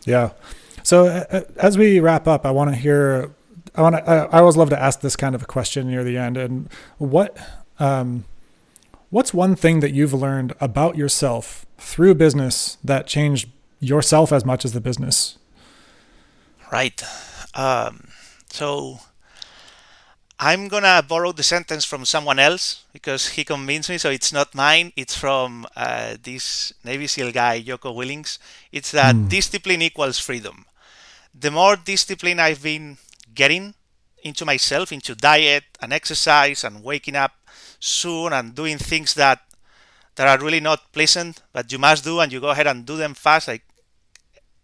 Yeah. 0.05 0.31
So 0.83 1.07
uh, 1.07 1.25
uh 1.31 1.41
as 1.57 1.77
we 1.77 1.99
wrap 1.99 2.27
up, 2.27 2.45
I 2.45 2.51
want 2.51 2.69
to 2.69 2.75
hear. 2.75 3.31
I 3.75 3.81
want 3.81 3.95
to. 3.95 4.09
I, 4.09 4.15
I 4.25 4.39
always 4.39 4.57
love 4.57 4.69
to 4.69 4.81
ask 4.81 5.01
this 5.01 5.15
kind 5.15 5.35
of 5.35 5.43
a 5.43 5.45
question 5.45 5.87
near 5.87 6.03
the 6.03 6.17
end. 6.17 6.37
And 6.37 6.69
what 6.97 7.37
um, 7.79 8.25
What's 9.11 9.33
one 9.33 9.55
thing 9.57 9.81
that 9.81 9.91
you've 9.91 10.13
learned 10.13 10.53
about 10.61 10.95
yourself 10.97 11.65
through 11.77 12.15
business 12.15 12.77
that 12.81 13.07
changed 13.07 13.49
yourself 13.81 14.31
as 14.31 14.45
much 14.45 14.63
as 14.63 14.71
the 14.71 14.79
business? 14.79 15.37
Right. 16.71 17.03
Um, 17.53 18.07
so 18.49 18.99
I'm 20.39 20.69
gonna 20.69 21.03
borrow 21.05 21.33
the 21.33 21.43
sentence 21.43 21.83
from 21.83 22.05
someone 22.05 22.39
else 22.39 22.85
because 22.93 23.27
he 23.35 23.43
convinced 23.43 23.89
me. 23.89 23.97
So 23.97 24.09
it's 24.09 24.31
not 24.31 24.55
mine. 24.55 24.93
It's 24.95 25.15
from 25.17 25.67
uh, 25.75 26.15
this 26.23 26.71
Navy 26.85 27.07
SEAL 27.07 27.33
guy, 27.33 27.59
Jocko 27.59 27.93
Willink. 27.93 28.39
It's 28.71 28.91
that 28.91 29.15
mm. 29.15 29.27
discipline 29.27 29.81
equals 29.81 30.19
freedom. 30.19 30.65
the 31.33 31.51
more 31.51 31.75
discipline 31.75 32.39
I've 32.39 32.61
been 32.63 32.97
getting 33.33 33.73
into 34.23 34.45
myself, 34.45 34.91
into 34.91 35.15
diet 35.15 35.63
and 35.81 35.93
exercise 35.93 36.63
and 36.63 36.83
waking 36.83 37.15
up 37.15 37.31
soon 37.81 38.31
and 38.31 38.55
doing 38.55 38.77
things 38.77 39.13
that 39.15 39.41
that 40.15 40.27
are 40.27 40.43
really 40.43 40.59
not 40.59 40.91
pleasant, 40.93 41.41
but 41.51 41.71
you 41.71 41.79
must 41.79 42.03
do 42.03 42.19
and 42.19 42.31
you 42.31 42.39
go 42.39 42.49
ahead 42.49 42.67
and 42.67 42.85
do 42.85 42.95
them 42.95 43.13
fast. 43.13 43.47
Like 43.47 43.63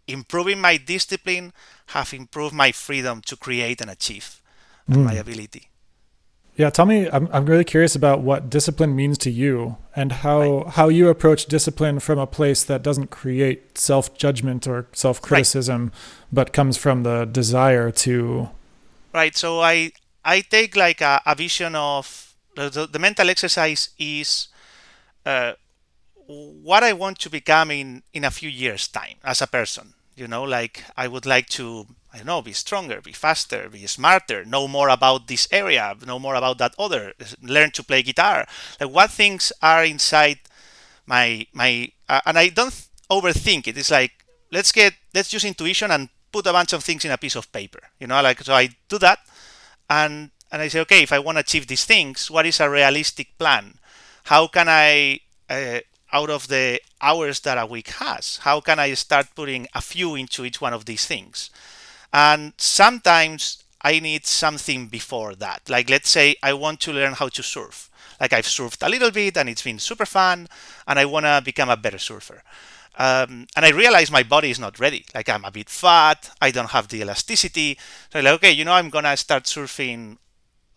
improving 0.07 0.61
my 0.61 0.77
discipline 0.77 1.51
have 1.87 2.13
improved 2.13 2.53
my 2.53 2.71
freedom 2.71 3.21
to 3.21 3.35
create 3.35 3.81
and 3.81 3.89
achieve 3.89 4.41
mm. 4.89 5.03
my 5.03 5.13
ability. 5.13 5.69
Yeah, 6.55 6.71
tell 6.71 6.87
me. 6.87 7.07
I'm 7.11 7.29
I'm 7.31 7.45
really 7.45 7.63
curious 7.63 7.95
about 7.95 8.21
what 8.21 8.49
discipline 8.49 8.95
means 8.95 9.19
to 9.19 9.29
you 9.29 9.77
and 9.95 10.11
how 10.11 10.63
right. 10.63 10.73
how 10.73 10.89
you 10.89 11.07
approach 11.07 11.45
discipline 11.45 11.99
from 11.99 12.17
a 12.17 12.25
place 12.25 12.63
that 12.63 12.81
doesn't 12.81 13.11
create 13.11 13.77
self 13.77 14.17
judgment 14.17 14.67
or 14.67 14.87
self 14.91 15.21
criticism, 15.21 15.83
right. 15.83 15.93
but 16.33 16.53
comes 16.53 16.75
from 16.75 17.03
the 17.03 17.25
desire 17.25 17.91
to. 17.91 18.49
Right. 19.13 19.37
So 19.37 19.61
I 19.61 19.91
I 20.25 20.41
take 20.41 20.75
like 20.75 20.99
a, 20.99 21.21
a 21.27 21.35
vision 21.35 21.75
of 21.75 22.26
the, 22.57 22.87
the 22.87 22.99
mental 22.99 23.29
exercise 23.29 23.89
is 23.97 24.47
uh, 25.25 25.53
what 26.27 26.83
I 26.83 26.93
want 26.93 27.19
to 27.19 27.29
become 27.29 27.71
in 27.71 28.03
in 28.13 28.23
a 28.23 28.31
few 28.31 28.49
years 28.49 28.87
time 28.87 29.17
as 29.23 29.41
a 29.41 29.47
person. 29.47 29.93
You 30.15 30.27
know, 30.27 30.43
like 30.43 30.83
I 30.97 31.07
would 31.07 31.25
like 31.25 31.47
to 31.49 31.87
I 32.13 32.17
don't 32.17 32.27
know, 32.27 32.41
be 32.41 32.53
stronger, 32.53 33.01
be 33.01 33.11
faster, 33.11 33.69
be 33.69 33.85
smarter, 33.87 34.43
know 34.45 34.67
more 34.67 34.89
about 34.89 35.27
this 35.27 35.47
area, 35.51 35.95
know 36.05 36.19
more 36.19 36.35
about 36.35 36.57
that 36.57 36.73
other, 36.79 37.13
learn 37.41 37.71
to 37.71 37.83
play 37.83 38.01
guitar. 38.01 38.47
Like 38.79 38.89
what 38.89 39.11
things 39.11 39.51
are 39.61 39.83
inside 39.85 40.39
my 41.05 41.47
my 41.53 41.91
uh, 42.09 42.21
and 42.25 42.37
I 42.37 42.49
don't 42.49 42.73
overthink 43.09 43.67
it. 43.67 43.77
It's 43.77 43.91
like 43.91 44.11
let's 44.51 44.71
get 44.71 44.93
let's 45.13 45.31
use 45.33 45.45
intuition 45.45 45.91
and 45.91 46.09
put 46.31 46.47
a 46.47 46.53
bunch 46.53 46.73
of 46.73 46.83
things 46.83 47.05
in 47.05 47.11
a 47.11 47.17
piece 47.17 47.35
of 47.35 47.51
paper. 47.51 47.79
You 47.99 48.07
know, 48.07 48.21
like 48.21 48.41
so 48.43 48.53
I 48.53 48.69
do 48.89 48.97
that 48.99 49.19
and 49.89 50.31
and 50.51 50.61
I 50.61 50.67
say, 50.67 50.79
okay, 50.81 51.03
if 51.03 51.11
I 51.11 51.19
want 51.19 51.37
to 51.37 51.41
achieve 51.41 51.67
these 51.67 51.85
things, 51.85 52.31
what 52.31 52.45
is 52.45 52.59
a 52.59 52.69
realistic 52.69 53.37
plan? 53.37 53.75
How 54.25 54.47
can 54.47 54.67
I 54.69 55.19
uh, 55.49 55.79
out 56.11 56.29
of 56.29 56.47
the 56.47 56.81
hours 57.01 57.41
that 57.41 57.57
a 57.57 57.65
week 57.65 57.89
has, 57.89 58.37
how 58.37 58.59
can 58.61 58.79
I 58.79 58.93
start 58.93 59.27
putting 59.35 59.67
a 59.73 59.81
few 59.81 60.15
into 60.15 60.45
each 60.45 60.61
one 60.61 60.73
of 60.73 60.85
these 60.85 61.05
things? 61.05 61.49
And 62.13 62.53
sometimes 62.57 63.63
I 63.81 63.99
need 63.99 64.25
something 64.25 64.87
before 64.87 65.35
that. 65.35 65.69
Like, 65.69 65.89
let's 65.89 66.09
say 66.09 66.35
I 66.41 66.53
want 66.53 66.79
to 66.81 66.93
learn 66.93 67.13
how 67.13 67.29
to 67.29 67.43
surf. 67.43 67.89
Like, 68.19 68.33
I've 68.33 68.45
surfed 68.45 68.85
a 68.85 68.89
little 68.89 69.11
bit 69.11 69.37
and 69.37 69.49
it's 69.49 69.61
been 69.61 69.79
super 69.79 70.05
fun, 70.05 70.47
and 70.87 70.97
I 70.97 71.05
want 71.05 71.25
to 71.25 71.41
become 71.43 71.69
a 71.69 71.77
better 71.77 71.99
surfer. 71.99 72.41
Um, 72.97 73.45
and 73.55 73.63
I 73.63 73.69
realize 73.69 74.09
my 74.09 74.23
body 74.23 74.49
is 74.49 74.59
not 74.59 74.79
ready. 74.79 75.05
Like, 75.13 75.29
I'm 75.29 75.45
a 75.45 75.51
bit 75.51 75.69
fat, 75.69 76.31
I 76.41 76.49
don't 76.49 76.71
have 76.71 76.87
the 76.87 77.01
elasticity. 77.01 77.77
So, 78.11 78.21
like, 78.21 78.33
okay, 78.35 78.51
you 78.51 78.65
know, 78.65 78.73
I'm 78.73 78.89
going 78.89 79.03
to 79.03 79.15
start 79.17 79.43
surfing 79.43 80.17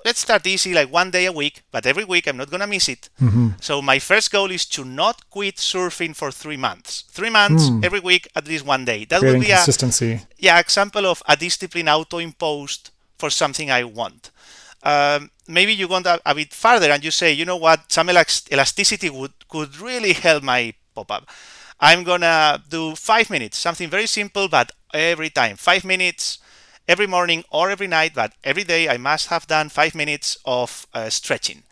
let's 0.04 0.20
start 0.20 0.46
easy, 0.46 0.74
like 0.74 0.92
one 0.92 1.10
day 1.10 1.26
a 1.26 1.32
week, 1.32 1.62
but 1.70 1.86
every 1.86 2.04
week 2.04 2.26
I'm 2.26 2.36
not 2.36 2.50
gonna 2.50 2.66
miss 2.66 2.88
it. 2.88 3.08
Mm-hmm. 3.20 3.50
So 3.60 3.82
my 3.82 3.98
first 3.98 4.30
goal 4.30 4.50
is 4.50 4.66
to 4.66 4.84
not 4.84 5.28
quit 5.30 5.56
surfing 5.56 6.14
for 6.14 6.30
three 6.30 6.56
months. 6.56 7.04
Three 7.10 7.30
months 7.30 7.68
mm. 7.68 7.84
every 7.84 8.00
week, 8.00 8.28
at 8.34 8.48
least 8.48 8.64
one 8.64 8.84
day. 8.84 9.04
That 9.04 9.20
Creating 9.20 9.40
would 9.40 9.46
be 9.46 9.52
consistency. 9.52 10.12
a 10.12 10.20
yeah 10.38 10.58
example 10.58 11.06
of 11.06 11.22
a 11.28 11.36
discipline 11.36 11.88
auto-imposed 11.88 12.90
for 13.18 13.30
something 13.30 13.70
I 13.70 13.84
want. 13.84 14.30
Um, 14.82 15.30
maybe 15.46 15.74
you 15.74 15.86
go 15.88 15.96
a, 15.96 16.20
a, 16.24 16.34
bit 16.34 16.54
further 16.54 16.90
and 16.90 17.04
you 17.04 17.10
say, 17.10 17.32
you 17.32 17.44
know 17.44 17.56
what, 17.56 17.92
some 17.92 18.08
elasticity 18.08 19.10
would 19.10 19.32
could 19.48 19.78
really 19.78 20.14
help 20.14 20.42
my 20.42 20.72
pop-up. 20.94 21.28
I'm 21.78 22.04
gonna 22.04 22.62
do 22.68 22.94
five 22.94 23.30
minutes, 23.30 23.58
something 23.58 23.88
very 23.88 24.06
simple, 24.06 24.48
but 24.48 24.72
every 24.92 25.30
time 25.30 25.56
five 25.56 25.84
minutes 25.84 26.38
every 26.90 27.06
morning 27.06 27.44
or 27.50 27.70
every 27.70 27.86
night, 27.86 28.12
but 28.14 28.32
every 28.42 28.64
day 28.64 28.88
I 28.88 28.96
must 28.96 29.28
have 29.28 29.46
done 29.46 29.68
five 29.68 29.94
minutes 29.94 30.36
of 30.44 30.88
uh, 30.92 31.08
stretching. 31.08 31.62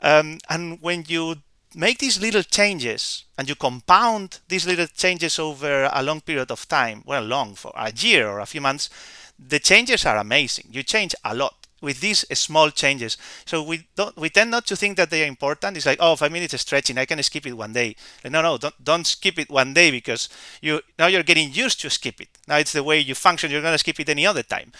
Um, 0.00 0.38
and 0.50 0.78
when 0.82 1.04
you 1.08 1.36
make 1.74 1.98
these 1.98 2.20
little 2.20 2.42
changes 2.42 3.24
and 3.38 3.48
you 3.48 3.54
compound 3.54 4.40
these 4.48 4.66
little 4.66 4.86
changes 4.86 5.38
over 5.38 5.88
a 5.90 6.02
long 6.02 6.20
period 6.20 6.50
of 6.50 6.68
time, 6.68 7.02
well, 7.06 7.22
long 7.22 7.54
for 7.54 7.72
a 7.74 7.90
year 7.92 8.28
or 8.28 8.40
a 8.40 8.46
few 8.46 8.60
months, 8.60 8.90
the 9.38 9.58
changes 9.58 10.04
are 10.04 10.18
amazing. 10.18 10.68
You 10.70 10.82
change 10.82 11.14
a 11.24 11.34
lot 11.34 11.57
with 11.80 12.00
these 12.00 12.24
small 12.38 12.70
changes. 12.70 13.16
So 13.44 13.62
we 13.62 13.86
don't 13.96 14.16
we 14.16 14.30
tend 14.30 14.50
not 14.50 14.66
to 14.66 14.76
think 14.76 14.96
that 14.96 15.10
they 15.10 15.24
are 15.24 15.26
important. 15.26 15.76
It's 15.76 15.86
like, 15.86 15.98
oh, 16.00 16.16
five 16.16 16.32
minutes 16.32 16.58
stretching, 16.60 16.98
I 16.98 17.04
can 17.06 17.22
skip 17.22 17.46
it 17.46 17.54
one 17.54 17.72
day. 17.72 17.96
Like, 18.24 18.32
no, 18.32 18.42
no, 18.42 18.58
don't 18.58 18.84
don't 18.84 19.06
skip 19.06 19.38
it 19.38 19.50
one 19.50 19.74
day 19.74 19.90
because 19.90 20.28
you 20.60 20.80
now 20.98 21.06
you're 21.06 21.22
getting 21.22 21.52
used 21.52 21.80
to 21.82 21.90
skip 21.90 22.20
it. 22.20 22.28
Now 22.46 22.56
it's 22.56 22.72
the 22.72 22.82
way 22.82 22.98
you 22.98 23.14
function. 23.14 23.50
You're 23.50 23.62
gonna 23.62 23.78
skip 23.78 24.00
it 24.00 24.08
any 24.08 24.26
other 24.26 24.42
time. 24.42 24.72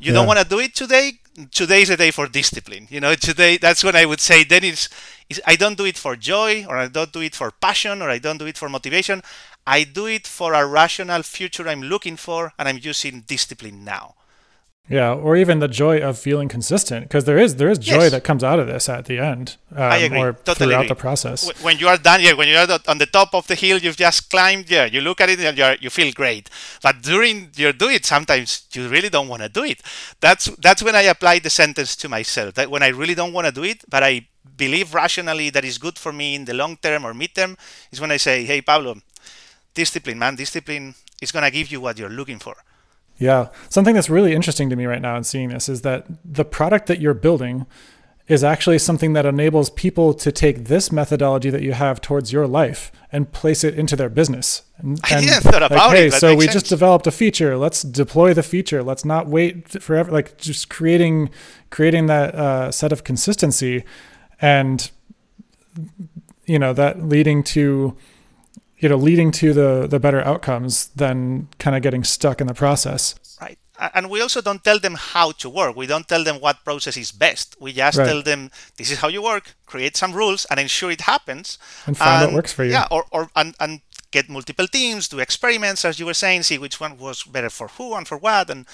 You 0.00 0.08
yeah. 0.08 0.14
don't 0.18 0.26
want 0.26 0.40
to 0.40 0.44
do 0.44 0.58
it 0.58 0.74
today. 0.74 1.12
Today 1.52 1.82
is 1.82 1.88
the 1.88 1.96
day 1.96 2.10
for 2.10 2.26
discipline. 2.26 2.88
You 2.90 3.00
know, 3.00 3.14
today 3.14 3.56
that's 3.56 3.84
when 3.84 3.94
I 3.94 4.04
would 4.04 4.20
say. 4.20 4.42
Then 4.42 4.64
it's, 4.64 4.88
it's 5.30 5.40
I 5.46 5.54
don't 5.54 5.78
do 5.78 5.84
it 5.84 5.96
for 5.96 6.16
joy, 6.16 6.66
or 6.68 6.76
I 6.76 6.88
don't 6.88 7.12
do 7.12 7.20
it 7.20 7.34
for 7.34 7.50
passion, 7.52 8.02
or 8.02 8.10
I 8.10 8.18
don't 8.18 8.38
do 8.38 8.46
it 8.46 8.58
for 8.58 8.68
motivation. 8.68 9.22
I 9.66 9.84
do 9.84 10.06
it 10.06 10.26
for 10.26 10.54
a 10.54 10.66
rational 10.66 11.22
future 11.22 11.68
I'm 11.68 11.82
looking 11.82 12.16
for, 12.16 12.52
and 12.58 12.68
I'm 12.68 12.80
using 12.82 13.20
discipline 13.20 13.84
now. 13.84 14.14
Yeah, 14.88 15.14
or 15.14 15.36
even 15.36 15.60
the 15.60 15.68
joy 15.68 16.00
of 16.00 16.18
feeling 16.18 16.48
consistent, 16.48 17.04
because 17.04 17.24
there 17.24 17.38
is 17.38 17.56
there 17.56 17.70
is 17.70 17.78
joy 17.78 18.04
yes. 18.04 18.10
that 18.10 18.24
comes 18.24 18.42
out 18.42 18.58
of 18.58 18.66
this 18.66 18.88
at 18.88 19.04
the 19.04 19.18
end, 19.18 19.56
um, 19.70 19.80
I 19.80 19.98
agree. 19.98 20.18
or 20.18 20.32
totally 20.32 20.66
throughout 20.66 20.80
agree. 20.80 20.88
the 20.88 20.94
process. 20.96 21.62
When 21.62 21.78
you 21.78 21.86
are 21.86 21.96
done, 21.96 22.20
yeah, 22.20 22.32
when 22.32 22.48
you 22.48 22.56
are 22.56 22.78
on 22.88 22.98
the 22.98 23.06
top 23.06 23.32
of 23.32 23.46
the 23.46 23.54
hill, 23.54 23.78
you've 23.78 23.96
just 23.96 24.28
climbed. 24.28 24.68
Yeah, 24.68 24.86
you 24.86 25.00
look 25.00 25.20
at 25.20 25.30
it 25.30 25.38
and 25.38 25.56
you 25.56 25.64
you 25.80 25.88
feel 25.88 26.12
great. 26.12 26.50
But 26.82 27.00
during 27.00 27.50
your 27.54 27.72
do 27.72 27.88
it, 27.88 28.04
sometimes 28.04 28.64
you 28.72 28.88
really 28.88 29.08
don't 29.08 29.28
want 29.28 29.42
to 29.42 29.48
do 29.48 29.62
it. 29.62 29.80
That's 30.20 30.46
that's 30.56 30.82
when 30.82 30.96
I 30.96 31.02
apply 31.02 31.38
the 31.38 31.50
sentence 31.50 31.94
to 31.96 32.08
myself. 32.08 32.54
That 32.54 32.68
when 32.68 32.82
I 32.82 32.88
really 32.88 33.14
don't 33.14 33.32
want 33.32 33.46
to 33.46 33.52
do 33.52 33.62
it, 33.62 33.84
but 33.88 34.02
I 34.02 34.26
believe 34.56 34.94
rationally 34.94 35.48
that 35.50 35.64
is 35.64 35.78
good 35.78 35.96
for 35.96 36.12
me 36.12 36.34
in 36.34 36.44
the 36.44 36.54
long 36.54 36.76
term 36.76 37.06
or 37.06 37.14
midterm, 37.14 37.56
is 37.92 38.00
when 38.00 38.10
I 38.10 38.16
say, 38.16 38.44
"Hey, 38.44 38.60
Pablo, 38.60 38.96
discipline, 39.74 40.18
man, 40.18 40.34
discipline 40.34 40.96
is 41.20 41.30
gonna 41.30 41.52
give 41.52 41.70
you 41.70 41.80
what 41.80 41.98
you're 41.98 42.10
looking 42.10 42.40
for." 42.40 42.56
Yeah. 43.18 43.48
Something 43.68 43.94
that's 43.94 44.10
really 44.10 44.34
interesting 44.34 44.70
to 44.70 44.76
me 44.76 44.86
right 44.86 45.02
now 45.02 45.16
in 45.16 45.24
seeing 45.24 45.50
this 45.50 45.68
is 45.68 45.82
that 45.82 46.06
the 46.24 46.44
product 46.44 46.86
that 46.86 47.00
you're 47.00 47.14
building 47.14 47.66
is 48.28 48.44
actually 48.44 48.78
something 48.78 49.12
that 49.12 49.26
enables 49.26 49.68
people 49.70 50.14
to 50.14 50.30
take 50.30 50.64
this 50.64 50.92
methodology 50.92 51.50
that 51.50 51.62
you 51.62 51.72
have 51.72 52.00
towards 52.00 52.32
your 52.32 52.46
life 52.46 52.92
and 53.10 53.30
place 53.32 53.64
it 53.64 53.74
into 53.74 53.96
their 53.96 54.08
business. 54.08 54.62
And, 54.78 54.98
I 55.04 55.20
didn't 55.20 55.42
thought 55.42 55.62
about 55.62 55.88
like, 55.88 55.96
hey, 55.96 56.06
it. 56.06 56.14
so 56.14 56.34
we 56.34 56.44
sense. 56.44 56.54
just 56.54 56.66
developed 56.66 57.06
a 57.06 57.10
feature. 57.10 57.58
Let's 57.58 57.82
deploy 57.82 58.32
the 58.32 58.42
feature. 58.42 58.82
Let's 58.82 59.04
not 59.04 59.26
wait 59.26 59.68
forever. 59.82 60.10
Like 60.10 60.38
just 60.38 60.70
creating 60.70 61.30
creating 61.70 62.06
that 62.06 62.34
uh, 62.34 62.70
set 62.70 62.92
of 62.92 63.04
consistency, 63.04 63.84
and 64.40 64.90
you 66.46 66.58
know 66.58 66.72
that 66.72 67.02
leading 67.02 67.42
to 67.44 67.96
you 68.82 68.88
know 68.88 68.96
leading 68.96 69.30
to 69.30 69.54
the 69.54 69.86
the 69.88 69.98
better 69.98 70.20
outcomes 70.26 70.88
than 70.88 71.48
kind 71.58 71.74
of 71.76 71.82
getting 71.82 72.04
stuck 72.04 72.40
in 72.40 72.46
the 72.48 72.54
process. 72.54 73.14
Right. 73.40 73.58
And 73.94 74.10
we 74.10 74.20
also 74.20 74.40
don't 74.40 74.62
tell 74.62 74.78
them 74.78 74.94
how 74.96 75.32
to 75.42 75.48
work. 75.48 75.74
We 75.76 75.86
don't 75.86 76.06
tell 76.06 76.22
them 76.22 76.36
what 76.40 76.64
process 76.64 76.96
is 76.96 77.10
best. 77.10 77.56
We 77.58 77.72
just 77.72 77.98
right. 77.98 78.06
tell 78.06 78.22
them 78.22 78.50
this 78.76 78.90
is 78.90 78.98
how 78.98 79.08
you 79.08 79.22
work. 79.22 79.54
Create 79.66 79.96
some 79.96 80.12
rules 80.12 80.44
and 80.50 80.60
ensure 80.60 80.90
it 80.90 81.02
happens. 81.02 81.58
And 81.86 81.96
find 81.96 82.24
and, 82.24 82.32
what 82.32 82.40
works 82.40 82.52
for 82.52 82.64
you. 82.64 82.72
yeah 82.72 82.86
or, 82.90 83.04
or 83.10 83.30
and, 83.34 83.54
and 83.58 83.80
get 84.10 84.28
multiple 84.28 84.68
teams 84.68 85.08
do 85.08 85.18
experiments 85.20 85.84
as 85.84 85.98
you 85.98 86.06
were 86.06 86.14
saying 86.14 86.42
see 86.42 86.58
which 86.58 86.78
one 86.78 86.98
was 86.98 87.22
better 87.22 87.50
for 87.50 87.68
who 87.68 87.94
and 87.94 88.06
for 88.06 88.18
what. 88.18 88.50
And 88.50 88.66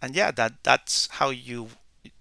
and 0.00 0.14
yeah 0.14 0.30
that 0.32 0.52
that's 0.62 1.08
how 1.18 1.30
you 1.30 1.68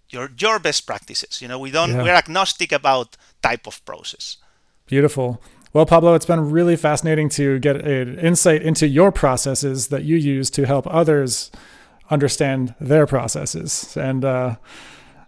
your 0.10 0.32
your 0.38 0.60
best 0.60 0.88
practices. 0.88 1.42
You 1.42 1.50
know 1.50 1.60
we 1.60 1.72
don't 1.72 1.92
yeah. 1.92 2.04
we're 2.04 2.20
agnostic 2.24 2.72
about 2.72 3.18
type 3.42 3.68
of 3.68 3.84
process. 3.86 4.38
Beautiful 4.88 5.42
well, 5.74 5.86
Pablo, 5.88 6.14
it's 6.14 6.26
been 6.26 6.52
really 6.52 6.76
fascinating 6.76 7.30
to 7.30 7.58
get 7.60 7.78
an 7.78 8.20
insight 8.20 8.62
into 8.62 8.88
your 8.88 9.12
processes 9.12 9.88
that 9.88 10.04
you 10.04 10.16
use 10.16 10.50
to 10.52 10.66
help 10.68 10.86
others 10.88 11.52
understand 12.12 12.76
their 12.80 13.08
processes. 13.08 13.98
And 13.98 14.24
uh, 14.24 14.58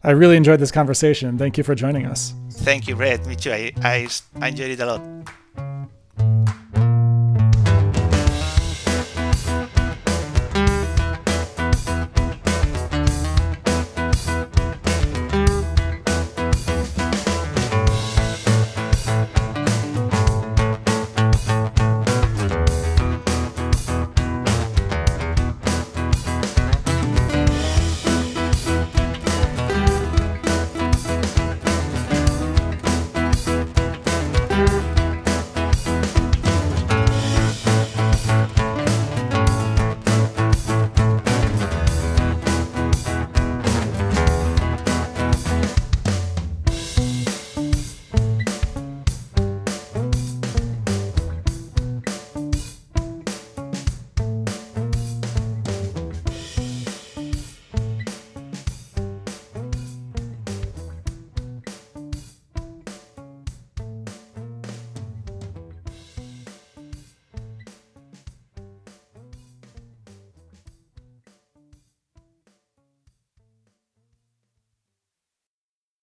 I 0.03 0.11
really 0.11 0.37
enjoyed 0.37 0.59
this 0.59 0.71
conversation. 0.71 1.37
Thank 1.39 1.57
you 1.57 1.63
for 1.63 1.73
joining 1.73 2.05
us. 2.05 2.35
Thank 2.51 2.87
you, 2.87 2.95
Brett. 2.95 3.25
Me 3.25 3.35
too. 3.35 3.51
I, 3.51 3.71
I, 3.81 4.07
I 4.39 4.49
enjoyed 4.49 4.69
it 4.69 4.79
a 4.79 4.85
lot. 4.85 5.01